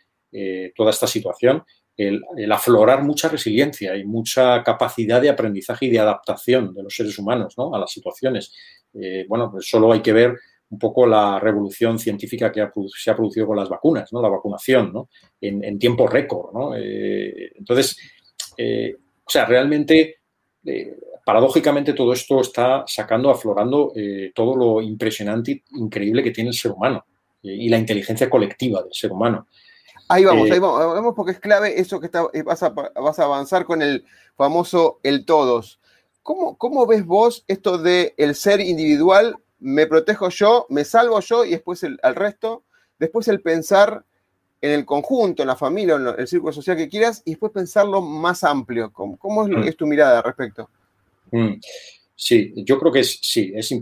[0.77, 1.65] toda esta situación,
[2.09, 7.19] el, aflorar mucha resiliencia y mucha capacidad de aprendizaje y de adaptación de los seres
[7.19, 8.53] humanos a las situaciones.
[9.29, 10.35] bueno, pues solo hay que ver
[10.73, 14.23] un poco la revolución científica que se ha producido con las vacunas, ¿no?
[14.23, 15.11] la vacunación ¿no?
[15.39, 16.53] en, tiempo récord.
[16.55, 16.75] ¿no?
[16.75, 17.95] Eh, entonces,
[18.57, 20.21] eh, o sea, realmente,
[20.65, 23.93] eh, paradójicamente, todo esto está sacando, aflorando
[24.35, 27.05] todo lo impresionante, increíble que tiene el ser humano
[27.43, 29.49] y la inteligencia colectiva del ser humano.
[30.13, 33.25] Ahí vamos, ahí vamos, vamos, porque es clave eso que está, vas, a, vas a
[33.25, 34.05] avanzar con el
[34.37, 35.81] famoso el todos.
[36.23, 41.45] ¿Cómo, ¿Cómo, ves vos esto de el ser individual me protejo yo, me salvo yo
[41.45, 42.65] y después el, al resto,
[42.99, 44.05] después el pensar
[44.61, 48.01] en el conjunto, en la familia, en el círculo social que quieras, y después pensarlo
[48.03, 48.93] más amplio.
[48.93, 49.63] ¿Cómo, cómo es, mm.
[49.63, 50.69] es, tu mirada al respecto?
[51.31, 51.55] Mm.
[52.15, 53.75] Sí, yo creo que es, sí, es,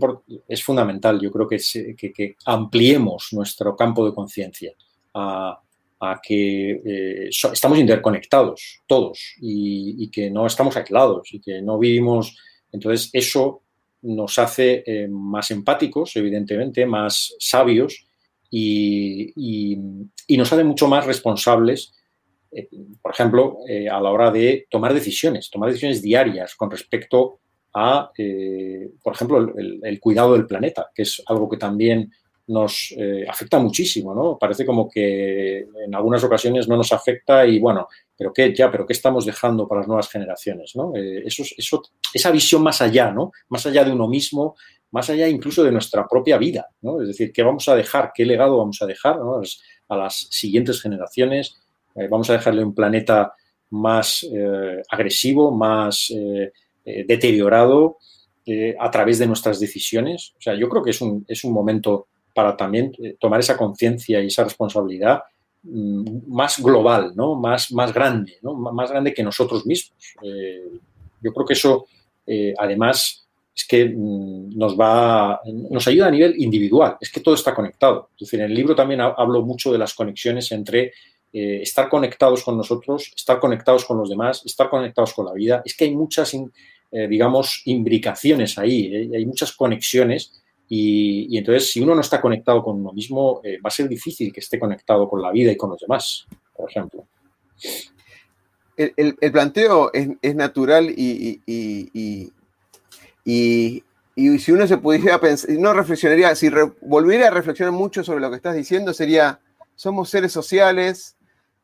[0.47, 1.19] es fundamental.
[1.19, 1.57] Yo creo que,
[1.95, 4.73] que, ampliemos nuestro campo de conciencia
[5.13, 5.61] a,
[6.23, 12.37] que eh, estamos interconectados todos y, que no estamos aislados y que no vivimos.
[12.71, 13.61] Entonces, eso
[14.01, 18.07] nos hace eh, más empáticos, evidentemente, más sabios
[18.49, 19.77] y,
[20.29, 21.93] nos hace mucho más responsables,
[22.51, 22.67] eh,
[23.01, 23.59] por ejemplo,
[23.91, 27.39] a la hora de tomar decisiones, tomar decisiones diarias con respecto
[27.73, 28.11] a,
[29.03, 32.11] por ejemplo, el, cuidado del planeta, que es algo que también
[32.47, 32.93] nos
[33.27, 34.37] afecta muchísimo, ¿no?
[34.37, 37.87] Parece como que en algunas ocasiones no nos afecta y bueno,
[38.21, 40.95] pero qué ya, pero qué estamos dejando para las nuevas generaciones, ¿no?
[40.95, 41.81] Eh, eso, eso,
[42.13, 43.31] esa visión más allá, ¿no?
[43.49, 44.55] Más allá de uno mismo,
[44.91, 47.01] más allá incluso de nuestra propia vida, ¿no?
[47.01, 49.17] Es decir, qué vamos a dejar, qué legado vamos a dejar
[49.89, 51.63] a las siguientes generaciones.
[51.95, 53.33] Eh, vamos a dejarle un planeta
[53.71, 56.13] más eh, agresivo, más
[56.85, 57.97] deteriorado
[58.79, 60.35] a través de nuestras decisiones.
[60.37, 64.21] O sea, yo creo que es un, es un momento para también tomar esa conciencia
[64.21, 65.21] y esa responsabilidad
[65.63, 67.35] Mm, más global, ¿no?
[67.35, 68.55] más, más grande, ¿no?
[68.55, 69.95] más grande que nosotros mismos.
[70.23, 70.71] Eh,
[71.21, 71.85] yo creo que eso,
[72.25, 75.39] eh, además, es que mm, nos va,
[75.69, 78.09] nos ayuda a nivel individual, es que todo está conectado.
[78.19, 80.93] Es en el libro también hablo mucho de las conexiones entre
[81.31, 85.61] eh, estar conectados con nosotros, estar conectados con los demás, estar conectados con la vida.
[85.63, 86.35] Es que hay muchas,
[86.91, 90.40] digamos, imbricaciones ahí, hay muchas conexiones
[90.73, 94.39] Y, entonces, si uno no está conectado con uno mismo, va a ser difícil que
[94.39, 97.05] esté conectado con la vida y con los demás, por ejemplo.
[98.77, 102.31] El, planteo es, natural y, y,
[104.39, 108.37] si uno se pudiera pensar, no reflexionaría, si volviera a reflexionar mucho sobre lo que
[108.37, 109.41] estás diciendo, sería,
[109.75, 111.17] somos seres sociales,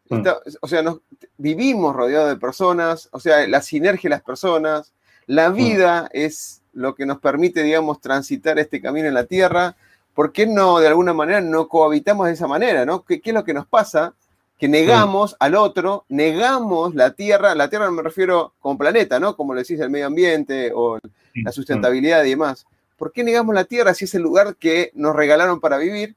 [0.10, 0.22] mm.
[0.60, 1.00] o sea, nos,
[1.38, 4.94] vivimos rodeados de personas, o sea, la sinergia de las personas,
[5.28, 5.56] la mm.
[5.56, 9.76] vida es lo que nos permite, digamos, transitar este camino en la Tierra.
[10.14, 13.04] ¿Por qué no, de alguna manera, no cohabitamos de esa manera, ¿no?
[13.04, 14.14] ¿Qué, es lo que nos pasa?
[14.60, 19.36] Que negamos al otro, negamos la Tierra, la Tierra no me refiero como planeta, ¿no?
[19.36, 21.00] Como le decís, el medio ambiente o
[21.34, 22.68] la sustentabilidad y demás.
[22.96, 26.16] ¿Por qué negamos la Tierra si es el lugar que nos regalaron para vivir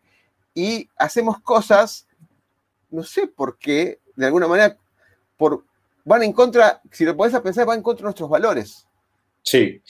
[0.55, 2.07] y hacemos cosas,
[2.91, 4.77] no sé por qué, de alguna manera,
[5.39, 5.65] por,
[6.05, 8.87] van en contra, si lo podés pensar, van en contra de nuestros valores.
[9.43, 9.81] Sí,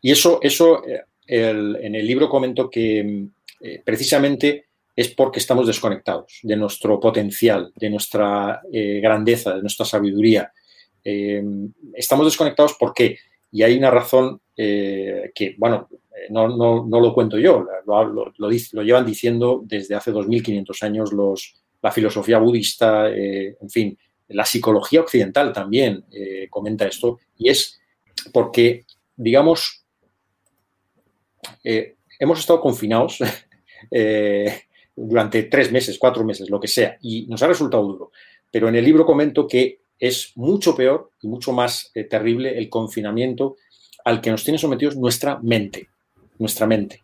[0.00, 0.82] y eso, eso
[1.30, 3.26] eh, en el libro comento que
[3.60, 4.64] eh, precisamente
[4.96, 10.50] es porque estamos desconectados de nuestro potencial, de nuestra eh, grandeza, de nuestra sabiduría.
[11.94, 13.18] estamos desconectados porque,
[13.52, 15.88] y hay una razón que, bueno,
[16.30, 16.48] no,
[16.84, 22.38] no, lo cuento yo, lo, lo, llevan diciendo desde hace 2500 años los, la filosofía
[22.38, 23.96] budista, en fin,
[24.28, 26.04] la psicología occidental también
[26.50, 27.80] comenta esto, y es
[28.32, 28.84] porque
[29.18, 29.84] digamos,
[31.64, 33.18] eh, hemos estado confinados
[33.90, 34.62] eh,
[34.96, 38.12] durante tres meses, cuatro meses, lo que sea, y nos ha resultado duro.
[38.50, 42.70] Pero en el libro comento que es mucho peor y mucho más eh, terrible el
[42.70, 43.56] confinamiento
[44.04, 45.88] al que nos tiene sometidos nuestra mente,
[46.38, 47.02] nuestra mente.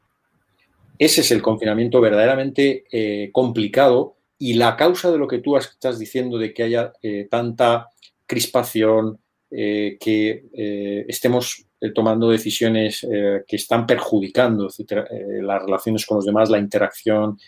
[0.97, 2.85] Ese es el confinamiento verdaderamente
[3.33, 6.93] complicado y la causa de lo que tú estás diciendo de que haya
[7.29, 7.89] tanta
[8.27, 9.19] crispación,
[9.51, 16.49] que estemos eh, tomando decisiones eh, que están perjudicando eh, las relaciones con los demás,
[16.49, 17.39] la interacción.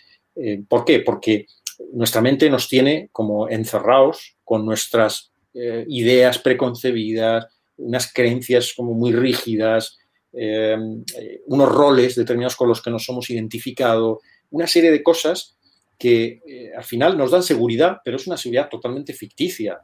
[0.69, 0.99] ¿Por qué?
[0.99, 1.47] Porque
[1.93, 7.47] nuestra mente nos tiene como encerrados con nuestras ideas preconcebidas,
[7.77, 9.97] unas creencias como muy rígidas,
[10.31, 14.21] unos roles determinados con los que nos hemos identificado,
[14.51, 15.57] una serie de cosas
[15.97, 16.39] que
[16.77, 19.79] al final nos dan seguridad, pero es una seguridad totalmente ficticia,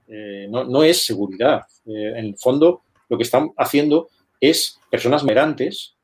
[0.49, 1.61] no, no, es seguridad.
[1.87, 4.09] en el fondo, lo que están haciendo
[4.49, 5.95] es personas merantes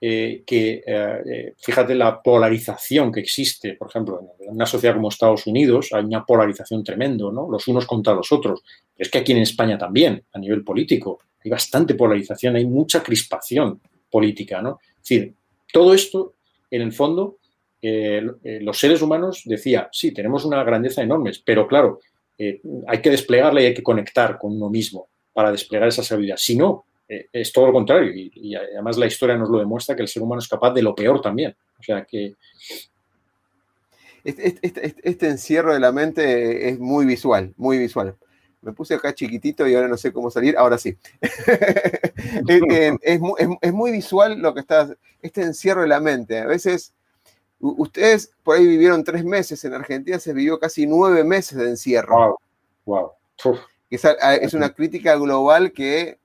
[0.00, 5.08] eh, que, eh, eh, fíjate la polarización que existe, por ejemplo, en una sociedad como
[5.08, 7.50] Estados Unidos hay una polarización tremendo, ¿no?
[7.50, 8.62] Los unos contra los otros.
[8.96, 13.80] es que aquí en España también, a nivel político, hay bastante polarización, hay mucha crispación
[14.10, 14.78] política, ¿no?
[14.96, 15.34] Es decir,
[15.72, 16.34] todo esto,
[16.70, 17.38] en el fondo,
[17.80, 22.00] los seres humanos, decía, sí, tenemos una grandeza enorme, pero claro,
[22.38, 26.36] hay que desplegarla y hay que conectar con uno mismo para desplegar esa sabiduría.
[26.36, 28.12] Si no, eh, es todo lo contrario.
[28.14, 30.94] Y, además la historia nos lo demuestra que el ser humano es capaz de lo
[30.94, 31.56] peor también.
[31.78, 32.36] O sea que.
[34.24, 38.16] Este, este, este, este encierro de la mente es muy visual, muy visual.
[38.60, 40.56] Me puse acá chiquitito y ahora no sé cómo salir.
[40.58, 40.96] Ahora sí.
[43.02, 44.94] es, muy visual lo que está.
[45.22, 46.38] Este encierro de la mente.
[46.38, 46.92] A veces.
[47.60, 52.38] Ustedes por ahí vivieron tres meses, en Argentina se vivió casi nueve meses de encierro.
[52.84, 53.10] Wow,
[53.90, 56.18] es una crítica global que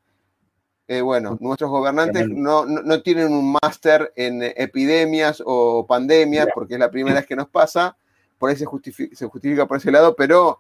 [0.87, 2.65] eh, bueno, nuestros gobernantes no,
[3.01, 7.95] tienen un máster en epidemias o pandemias, porque es la primera vez que nos pasa,
[8.37, 10.59] por ahí se justifica, por ese lado, pero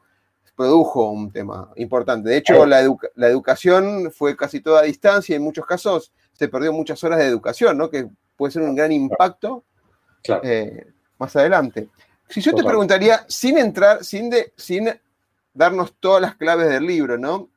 [0.55, 2.29] produjo un tema importante.
[2.29, 6.71] De hecho, la, educación fue casi toda a distancia y en muchos casos se perdió
[6.71, 7.89] muchas horas de educación, ¿no?
[7.89, 8.07] Que
[8.37, 9.65] puede ser un gran impacto
[10.43, 11.89] eh, más adelante.
[12.29, 14.89] Si yo te preguntaría, sin entrar, sin, de, sin
[15.53, 17.49] darnos todas las claves del libro, ¿no?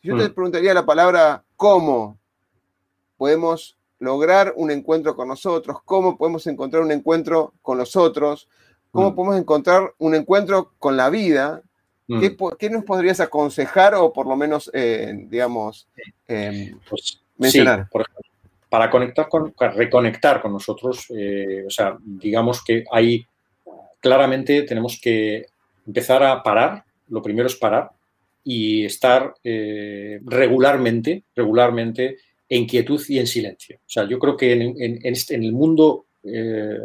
[0.00, 0.34] Si yo te mm.
[0.34, 2.18] preguntaría la palabra cómo
[3.16, 8.48] podemos lograr un encuentro con nosotros, cómo podemos encontrar un encuentro con los otros,
[8.90, 9.14] cómo mm.
[9.14, 11.62] podemos encontrar un encuentro con la vida.
[12.06, 12.20] Mm.
[12.58, 15.88] ¿Qué, nos podrías aconsejar o por lo menos, eh, digamos,
[16.28, 17.88] em, pues, mencionar?
[17.90, 18.22] por ejemplo,
[18.68, 23.26] para conectar con, reconectar con nosotros, eh, o sea, digamos que ahí
[24.00, 25.46] claramente tenemos que
[25.86, 26.84] empezar a parar.
[27.08, 27.90] Lo primero es parar,
[28.44, 32.18] y estar eh, regularmente, regularmente
[32.48, 33.78] en quietud y en silencio.
[33.78, 36.78] O sea, yo creo que en, este, el mundo eh,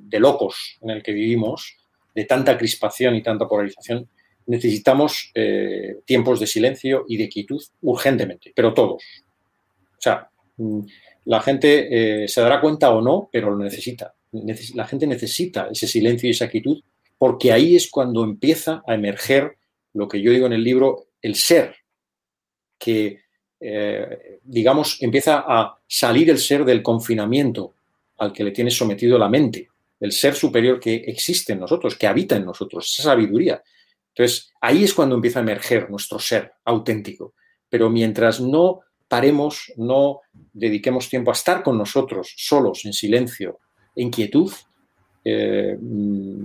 [0.00, 1.76] de locos en el que vivimos,
[2.14, 4.08] de tanta crispación y tanta polarización,
[4.46, 9.02] necesitamos eh, tiempos de silencio y de quietud urgentemente, pero todos.
[9.92, 10.80] O sea, mm,
[11.26, 14.12] la gente se dará cuenta o no, pero lo necesita.
[14.74, 16.82] La gente necesita ese silencio y esa quietud
[17.22, 19.56] porque ahí es cuando empieza a emerger
[19.94, 21.76] lo que yo digo en el libro, el ser,
[22.78, 23.20] que,
[23.60, 27.74] eh, digamos, empieza a salir el ser del confinamiento
[28.18, 29.68] al que le tienes sometido la mente,
[30.00, 33.62] el ser superior que existe en nosotros, que habita en nosotros, esa sabiduría.
[34.14, 37.34] Entonces, ahí es cuando empieza a emerger nuestro ser auténtico.
[37.68, 40.20] Pero mientras no paremos, no
[40.52, 43.60] dediquemos tiempo a estar con nosotros, solos, en silencio,
[43.94, 44.50] en quietud,
[45.24, 45.78] eh,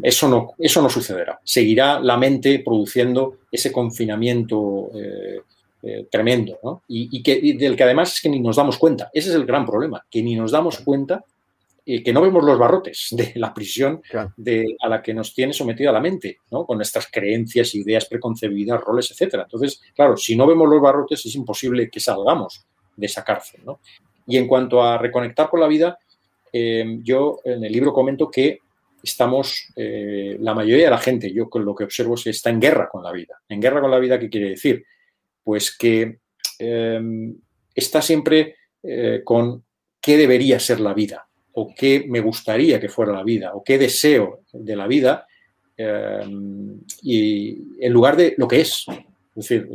[0.04, 1.40] eso, no, eso no sucederá.
[1.44, 5.42] Seguirá la mente produciendo ese confinamiento eh,
[5.84, 9.10] eh, tremendo, Y, que, del que además es que ni nos damos cuenta.
[9.14, 11.24] Ese es el gran problema, que ni nos damos cuenta
[11.86, 14.02] que no vemos los barrotes de la prisión
[14.36, 16.66] de, a la que nos tiene sometida la mente, ¿no?
[16.66, 19.36] con nuestras creencias, ideas preconcebidas, roles, etc.
[19.36, 23.62] Entonces, claro, si no vemos los barrotes es imposible que salgamos de esa cárcel.
[24.26, 25.98] Y en cuanto a reconectar con la vida,
[26.52, 28.60] yo en el libro comento que
[29.04, 32.50] estamos, eh, la mayoría de la gente, yo con lo que observo es que está
[32.50, 33.40] en guerra con la vida.
[33.48, 34.86] ¿En guerra con la vida qué quiere decir?
[35.44, 36.20] Pues que
[36.60, 37.36] em,
[37.74, 39.64] está siempre eh, con
[40.02, 43.78] qué debería ser la vida, o qué me gustaría que fuera la vida, o qué
[43.78, 45.28] deseo de la vida,
[45.76, 48.86] em, y en lugar de lo que es.
[49.36, 49.70] Es decir,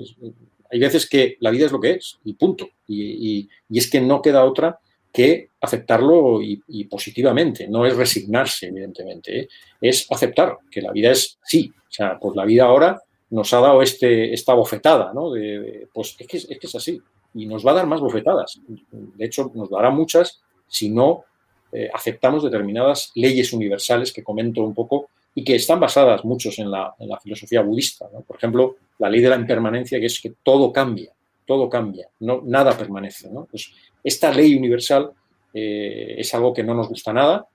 [0.70, 2.68] hay veces que la vida es lo que es, y punto.
[2.86, 4.78] y es que no queda otra
[5.12, 9.48] que aceptarlo y, positivamente, no es resignarse, evidentemente, ¿eh?
[9.80, 13.00] es aceptar que la vida es sí, o sea, pues la vida ahora
[13.30, 15.30] nos ha dado este, esta bofetada, ¿no?
[15.30, 17.00] De, pues es que, es que, es así,
[17.34, 21.24] y nos va a dar más bofetadas, de hecho nos dará muchas si no
[21.70, 26.70] eh, aceptamos determinadas leyes universales que comento un poco y que están basadas muchos en
[26.70, 31.12] la filosofía budista, por ejemplo, la ley de la impermanencia, que es que todo cambia,
[31.46, 33.30] todo cambia, no, nada permanece.
[33.30, 33.46] ¿no?
[33.50, 33.72] Pues
[34.02, 35.10] esta ley universal
[35.54, 37.46] eh, es algo que no nos gusta nada,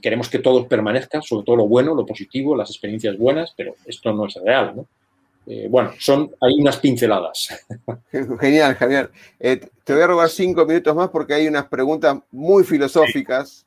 [0.00, 4.12] queremos que todo permanezca, sobre todo lo bueno, lo positivo, las experiencias buenas, pero esto
[4.12, 4.72] no es real.
[4.76, 4.86] ¿no?
[5.46, 7.48] Eh, bueno, son hay unas pinceladas.
[8.40, 9.10] Genial, Javier.
[9.40, 13.66] Eh, te voy a robar cinco minutos más porque hay unas preguntas muy filosóficas,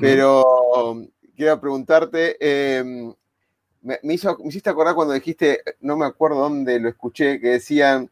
[0.00, 1.06] pero
[1.36, 3.12] quiero preguntarte, em,
[3.82, 8.08] me, hizo, me hiciste acordar cuando dijiste, no me acuerdo dónde lo escuché, que decían,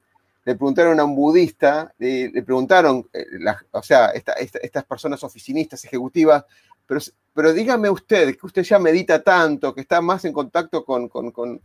[0.50, 3.24] le preguntaron a un budista, le, preguntaron, eh,
[3.70, 6.44] o sea, estas personas oficinistas, ejecutivas,
[6.86, 7.00] pero,
[7.32, 11.60] pero dígame usted, que usted ya medita tanto, que está más en contacto con, con,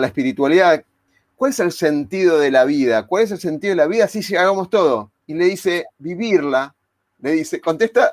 [0.00, 0.82] la espiritualidad,
[1.36, 3.06] ¿cuál es el sentido de la vida?
[3.06, 5.12] ¿Cuál es el sentido de la vida si hagamos todo?
[5.26, 6.74] Y le dice, vivirla.
[7.18, 8.10] Le dice, contesta.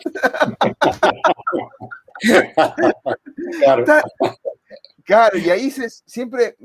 [3.62, 3.86] claro.
[5.06, 6.58] claro, y ahí se, siempre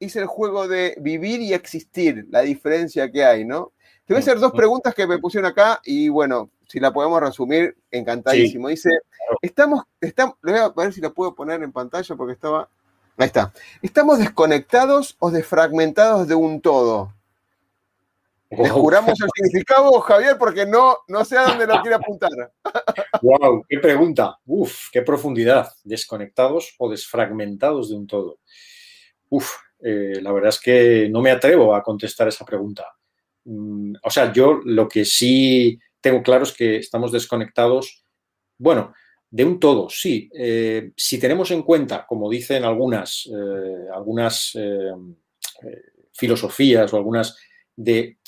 [0.00, 3.72] hice el juego de vivir y existir, la diferencia que hay, ¿no?
[4.06, 7.20] Te voy a hacer dos preguntas que me pusieron acá y bueno, si la podemos
[7.20, 8.68] resumir, encantadísimo.
[8.68, 8.90] Dice,
[9.40, 12.68] estamos, estamos, voy a ver si la puedo poner en pantalla porque estaba,
[13.16, 13.52] ahí está.
[13.82, 17.14] ¿Estamos desconectados o desfragmentados de un todo?
[18.50, 20.36] ¿Descubramos el significado, Javier?
[20.36, 22.30] Porque no, no sé a dónde lo quiere apuntar.
[23.22, 23.64] ¡Wow!
[23.68, 24.40] ¡Qué pregunta!
[24.44, 24.88] ¡Uf!
[24.90, 25.72] ¡Qué profundidad!
[25.84, 28.38] ¿Desconectados o desfragmentados de un todo?
[29.28, 29.52] ¡Uf!
[29.82, 32.86] Eh, la verdad es que no me atrevo a contestar esa pregunta.
[33.44, 38.04] Mm, o sea, yo lo que sí tengo claro es que estamos desconectados,
[38.58, 38.92] bueno,
[39.30, 40.28] de un todo, sí.
[40.34, 44.56] Eh, si tenemos en cuenta, como dicen algunas, eh, algunas
[46.12, 47.36] filosofías o algunas,
[47.76, 48.18] de,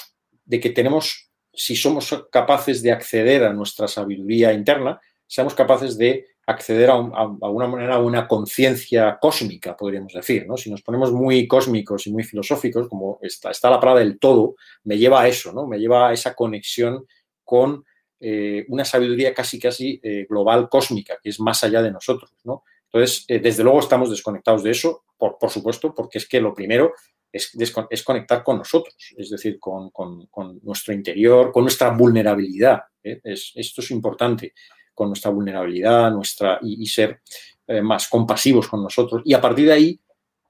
[0.45, 6.27] de que tenemos, si somos capaces de acceder a nuestra sabiduría interna, seamos capaces de
[6.47, 10.47] acceder a, una manera a una conciencia cósmica, podríamos decir.
[10.47, 10.57] ¿no?
[10.57, 14.57] Si nos ponemos muy cósmicos y muy filosóficos, como está, está la palabra del todo,
[14.85, 15.67] me lleva a eso, ¿no?
[15.67, 17.07] me lleva a esa conexión
[17.45, 17.85] con
[18.21, 22.33] eh, una sabiduría casi casi eh, global cósmica, que es más allá de nosotros.
[22.45, 22.65] ¿no?
[22.87, 26.53] Entonces, eh, desde luego estamos desconectados de eso, por, por, supuesto, porque es que lo
[26.55, 26.93] primero
[27.33, 27.53] es,
[27.91, 32.83] es conectar con nosotros, es decir, con, con, con nuestro interior, con nuestra vulnerabilidad.
[33.03, 34.53] Es, esto es importante
[34.95, 37.21] con nuestra vulnerabilidad nuestra, y, ser
[37.67, 39.23] eh, más compasivos con nosotros.
[39.25, 40.01] Y a partir de ahí,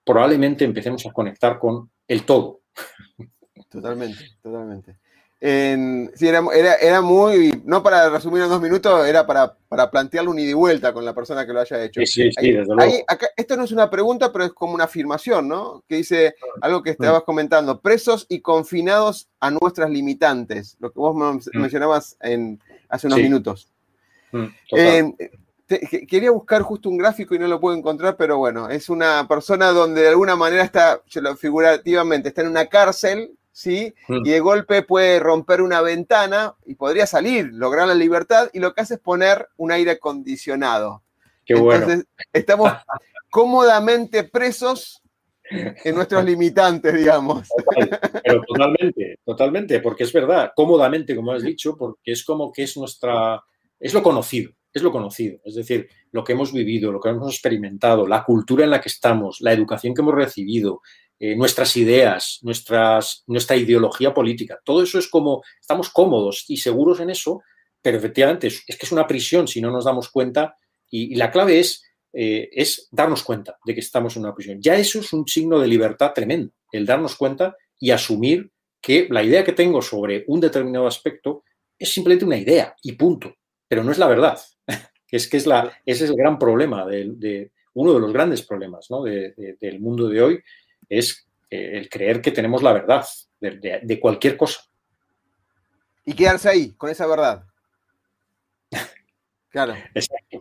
[0.04, 2.60] probablemente empecemos a conectar con el todo.
[3.68, 4.98] Totalmente, totalmente.
[5.40, 6.44] sí, era,
[6.80, 10.54] era, muy, no para resumir en dos minutos, era para, para plantearlo un ida y
[10.54, 12.00] vuelta con la persona que lo haya hecho.
[12.04, 13.04] Sí, sí, desde
[13.36, 15.82] esto no es una pregunta, pero es como una afirmación, ¿no?
[15.88, 21.16] Que dice algo que estabas comentando, presos y confinados a nuestras limitantes, lo que vos
[21.16, 21.58] mm.
[21.58, 23.71] mencionabas en, hace unos minutos.
[24.32, 25.12] Mm, eh,
[26.08, 29.68] quería buscar justo un gráfico y no lo puedo encontrar, pero bueno, es una persona
[29.68, 31.00] donde de alguna manera está,
[31.38, 33.94] figurativamente, está en una cárcel, ¿sí?
[34.08, 34.26] Mm.
[34.26, 38.74] Y de golpe puede romper una ventana y podría salir, lograr la libertad, y lo
[38.74, 41.02] que hace es poner un aire acondicionado.
[41.44, 41.84] Qué bueno.
[41.84, 42.72] Entonces, estamos
[43.30, 45.02] cómodamente presos
[45.50, 47.48] en nuestros limitantes, digamos.
[48.24, 52.76] Pero totalmente, totalmente, porque es verdad, cómodamente, como has dicho, porque es como que es
[52.76, 53.42] nuestra
[53.82, 57.34] es lo conocido, es lo conocido, es decir, lo que hemos vivido, lo que hemos
[57.34, 60.80] experimentado, la cultura en la que estamos, la educación que hemos recibido,
[61.18, 67.10] eh, nuestras ideas, nuestra ideología política, todo eso es como, estamos cómodos y seguros en
[67.10, 67.42] eso,
[67.82, 70.56] pero efectivamente es, que es una prisión si no nos damos cuenta
[70.88, 74.60] y, la clave es, eh, es darnos cuenta de que estamos en una prisión.
[74.60, 79.24] Ya eso es un signo de libertad tremendo, el darnos cuenta y asumir que la
[79.24, 81.42] idea que tengo sobre un determinado aspecto
[81.78, 83.34] es simplemente una idea y punto,
[83.72, 84.38] pero no es la verdad.
[85.10, 88.86] es que es la, ese es el gran problema, de, uno de los grandes problemas
[88.86, 90.42] del mundo de hoy,
[90.90, 93.02] es eh, el creer que tenemos la verdad
[93.40, 94.60] de, cualquier cosa.
[96.04, 97.44] Y quedarse ahí, con esa verdad.
[99.48, 99.74] Claro.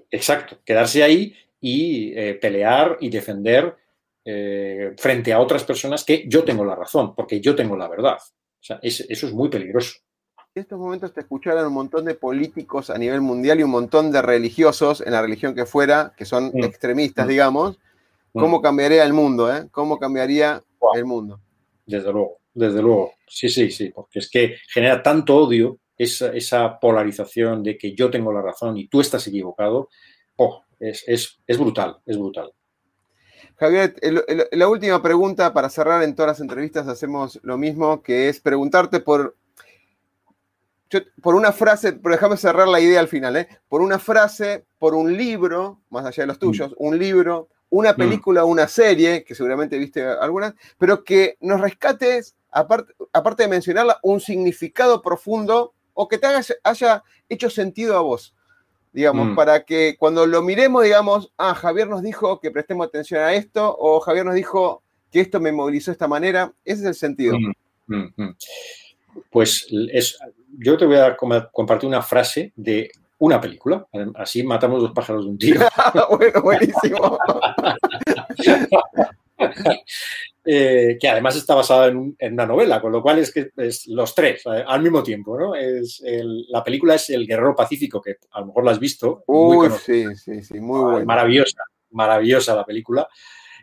[0.10, 3.78] Exacto, quedarse ahí y eh, pelear y defender
[4.26, 8.18] eh, frente a otras personas que yo tengo la razón, porque yo tengo la verdad.
[8.18, 10.02] O sea, eso es muy peligroso.
[10.54, 14.12] En estos momentos te escucharon un montón de políticos a nivel mundial y un montón
[14.12, 16.66] de religiosos, en la religión que fuera, que son mm.
[16.66, 17.30] extremistas, mm.
[17.30, 17.80] digamos.
[18.34, 18.39] Mm.
[18.41, 19.49] ¿Cómo cambiaría el mundo?
[19.49, 19.70] Eh?
[19.72, 20.62] ¿Cómo cambiaría
[20.93, 21.39] el mundo?
[21.86, 23.14] Desde luego, desde luego.
[23.26, 28.12] Sí, sí, sí, porque es que genera tanto odio esa, esa polarización de que yo
[28.12, 29.88] tengo la razón y tú estás equivocado.
[30.36, 32.52] Oh, es, es, es brutal, es brutal.
[33.56, 33.95] Javier,
[34.52, 38.99] la última pregunta para cerrar en todas las entrevistas hacemos lo mismo, que es preguntarte
[38.99, 39.38] por,
[41.22, 43.48] por una frase, pero déjame cerrar la idea al final, ¿eh?
[43.68, 46.76] por una frase, por un libro, más allá de los tuyos, mm.
[46.78, 47.96] un libro, una mm.
[47.96, 54.00] película, una serie, que seguramente viste algunas, pero que nos rescates, aparte, aparte de mencionarla,
[54.04, 56.28] un significado profundo o que te
[56.64, 58.34] haya hecho sentido a vos
[58.94, 59.36] digamos, mm.
[59.36, 63.76] para que cuando lo miremos, digamos, ah, Javier nos dijo que prestemos atención a esto,
[63.80, 66.54] o Javier nos dijo que esto me movilizó de esta manera.
[66.66, 67.38] Ese es el sentido.
[67.88, 68.36] Mm, mm,
[69.30, 70.18] pues es,
[70.58, 71.16] yo te voy a
[71.52, 73.86] compartir una frase de una película,
[74.16, 75.62] así matamos dos pájaros de un tiro.
[76.18, 77.18] bueno, buenísimo.
[80.43, 84.16] Eh, que además está basada en, una novela, con lo cual es que es los
[84.16, 85.38] tres eh, al mismo tiempo.
[85.38, 85.54] ¿no?
[85.54, 89.24] Es la película es El Guerrero Pacífico, que a lo mejor la has visto.
[89.28, 91.06] muy sí, sí, sí, muy buena.
[91.06, 93.08] Maravillosa, maravillosa la película.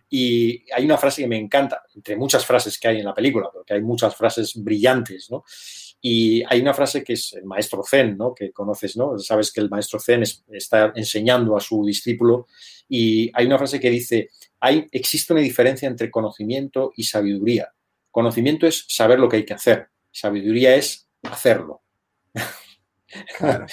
[0.08, 3.50] Y hay una frase que me encanta, entre muchas frases que hay en la película,
[3.52, 5.44] porque hay muchas frases brillantes, ¿no?
[6.00, 8.34] Y hay una frase que es el maestro Zen, ¿no?
[8.34, 9.18] Que conoces, ¿no?
[9.18, 10.22] Sabes que el maestro Zen
[10.52, 12.46] está enseñando a su discípulo
[12.88, 14.30] y hay una frase que dice,
[14.60, 17.72] hay, existe una diferencia entre conocimiento y sabiduría.
[18.10, 21.82] Conocimiento es saber lo que hay que hacer, sabiduría es hacerlo.
[23.38, 23.66] Claro,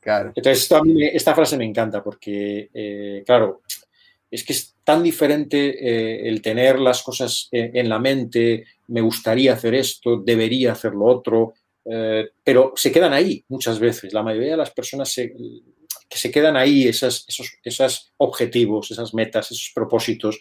[0.00, 0.32] claro.
[0.34, 0.70] Entonces,
[1.12, 3.62] esta frase me encanta porque, eh, claro,
[4.30, 9.00] es que es tan diferente eh, el tener las cosas en, en, la mente, me
[9.00, 11.54] gustaría hacer esto, debería hacer lo otro,
[11.90, 14.12] eh, pero se quedan ahí muchas veces.
[14.12, 15.32] La mayoría de las personas se,
[16.08, 17.26] que se quedan ahí, esos,
[17.62, 20.38] esos objetivos, esas metas, esos propósitos,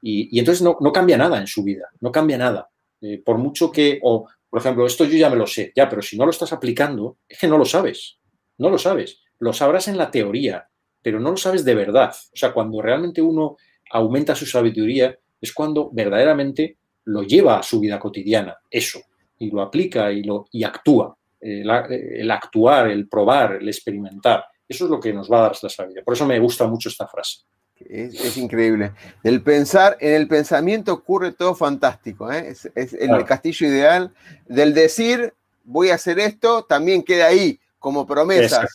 [0.00, 2.68] y, entonces no, cambia nada en su vida, no cambia nada.
[3.00, 6.02] Eh, por mucho que, o por ejemplo, esto yo ya me lo sé, ya, pero
[6.02, 8.18] si no lo estás aplicando, es que no lo sabes,
[8.58, 9.20] no lo sabes.
[9.38, 10.68] Lo sabrás en la teoría,
[11.00, 12.14] pero no lo sabes de verdad.
[12.32, 13.56] O sea, cuando realmente uno
[13.90, 19.00] aumenta su sabiduría, es cuando verdaderamente lo lleva a su vida cotidiana, eso,
[19.42, 21.16] y lo aplica y, lo, y actúa.
[21.40, 24.44] El actuar, el probar, el experimentar.
[24.68, 26.04] Eso es lo que nos va a dar la sabiduría.
[26.04, 27.40] Por eso me gusta mucho esta frase.
[27.76, 28.92] Es, increíble.
[29.24, 32.30] El pensar, en el pensamiento ocurre todo fantástico.
[32.30, 32.54] ¿eh?
[32.76, 34.14] Es, el castillo ideal.
[34.46, 35.34] Del decir,
[35.64, 38.68] voy a hacer esto, también queda ahí como promesas.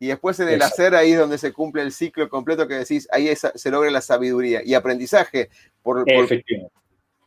[0.00, 3.06] Y después en el hacer, ahí es donde se cumple el ciclo completo que decís,
[3.12, 5.50] ahí se logra la sabiduría y aprendizaje.
[5.82, 6.06] Por,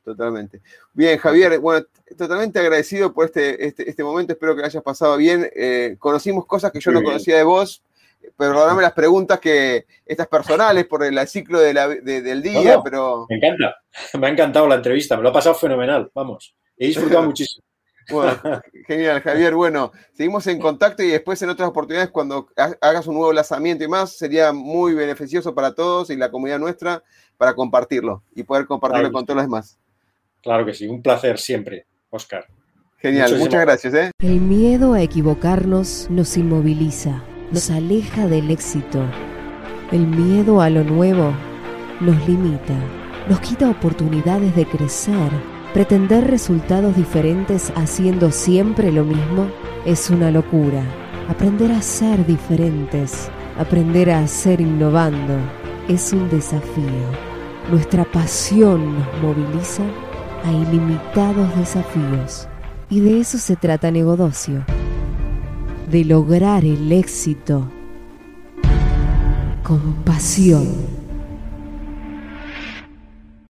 [0.04, 0.62] Totalmente.
[0.94, 1.86] Bien, Javier, bueno,
[2.18, 5.50] totalmente agradecido por este, este, este momento, espero que hayas pasado bien.
[5.56, 7.84] Eh, conocimos cosas que yo no conocía de vos,
[8.36, 13.28] perdóname las preguntas que estas personales por el ciclo del día, pero...
[13.30, 13.76] Me encanta,
[14.20, 17.64] me ha encantado la entrevista, me lo ha pasado fenomenal, vamos, he disfrutado muchísimo.
[18.10, 18.34] Bueno,
[18.88, 19.54] genial, Javier.
[19.56, 23.88] Bueno, seguimos en contacto y después en otras oportunidades, cuando hagas un nuevo lanzamiento y
[23.88, 27.04] más, sería muy beneficioso para todos y la comunidad nuestra
[27.38, 29.80] para compartirlo y poder compartirlo con todos los demás.
[30.42, 32.48] Claro que sí, un placer siempre, Oscar.
[32.98, 33.94] Genial, muchas gracias.
[33.94, 34.12] ¿eh?
[34.20, 39.04] El miedo a equivocarnos nos inmoviliza nos aleja del éxito.
[39.92, 41.34] El miedo a lo nuevo
[42.00, 42.76] nos limita,
[43.28, 45.32] nos quita oportunidades de crecer.
[45.74, 49.50] Pretender resultados diferentes haciendo siempre lo mismo
[49.86, 50.84] es una locura.
[51.28, 55.38] Aprender a ser diferentes, aprender a ser innovando,
[55.88, 56.86] es un desafío.
[57.70, 59.84] Nuestra pasión nos moviliza
[60.44, 62.48] a ilimitados desafíos.
[62.90, 64.66] Y de eso se trata Negodocio,
[65.90, 67.70] de lograr el éxito
[69.64, 71.01] con pasión.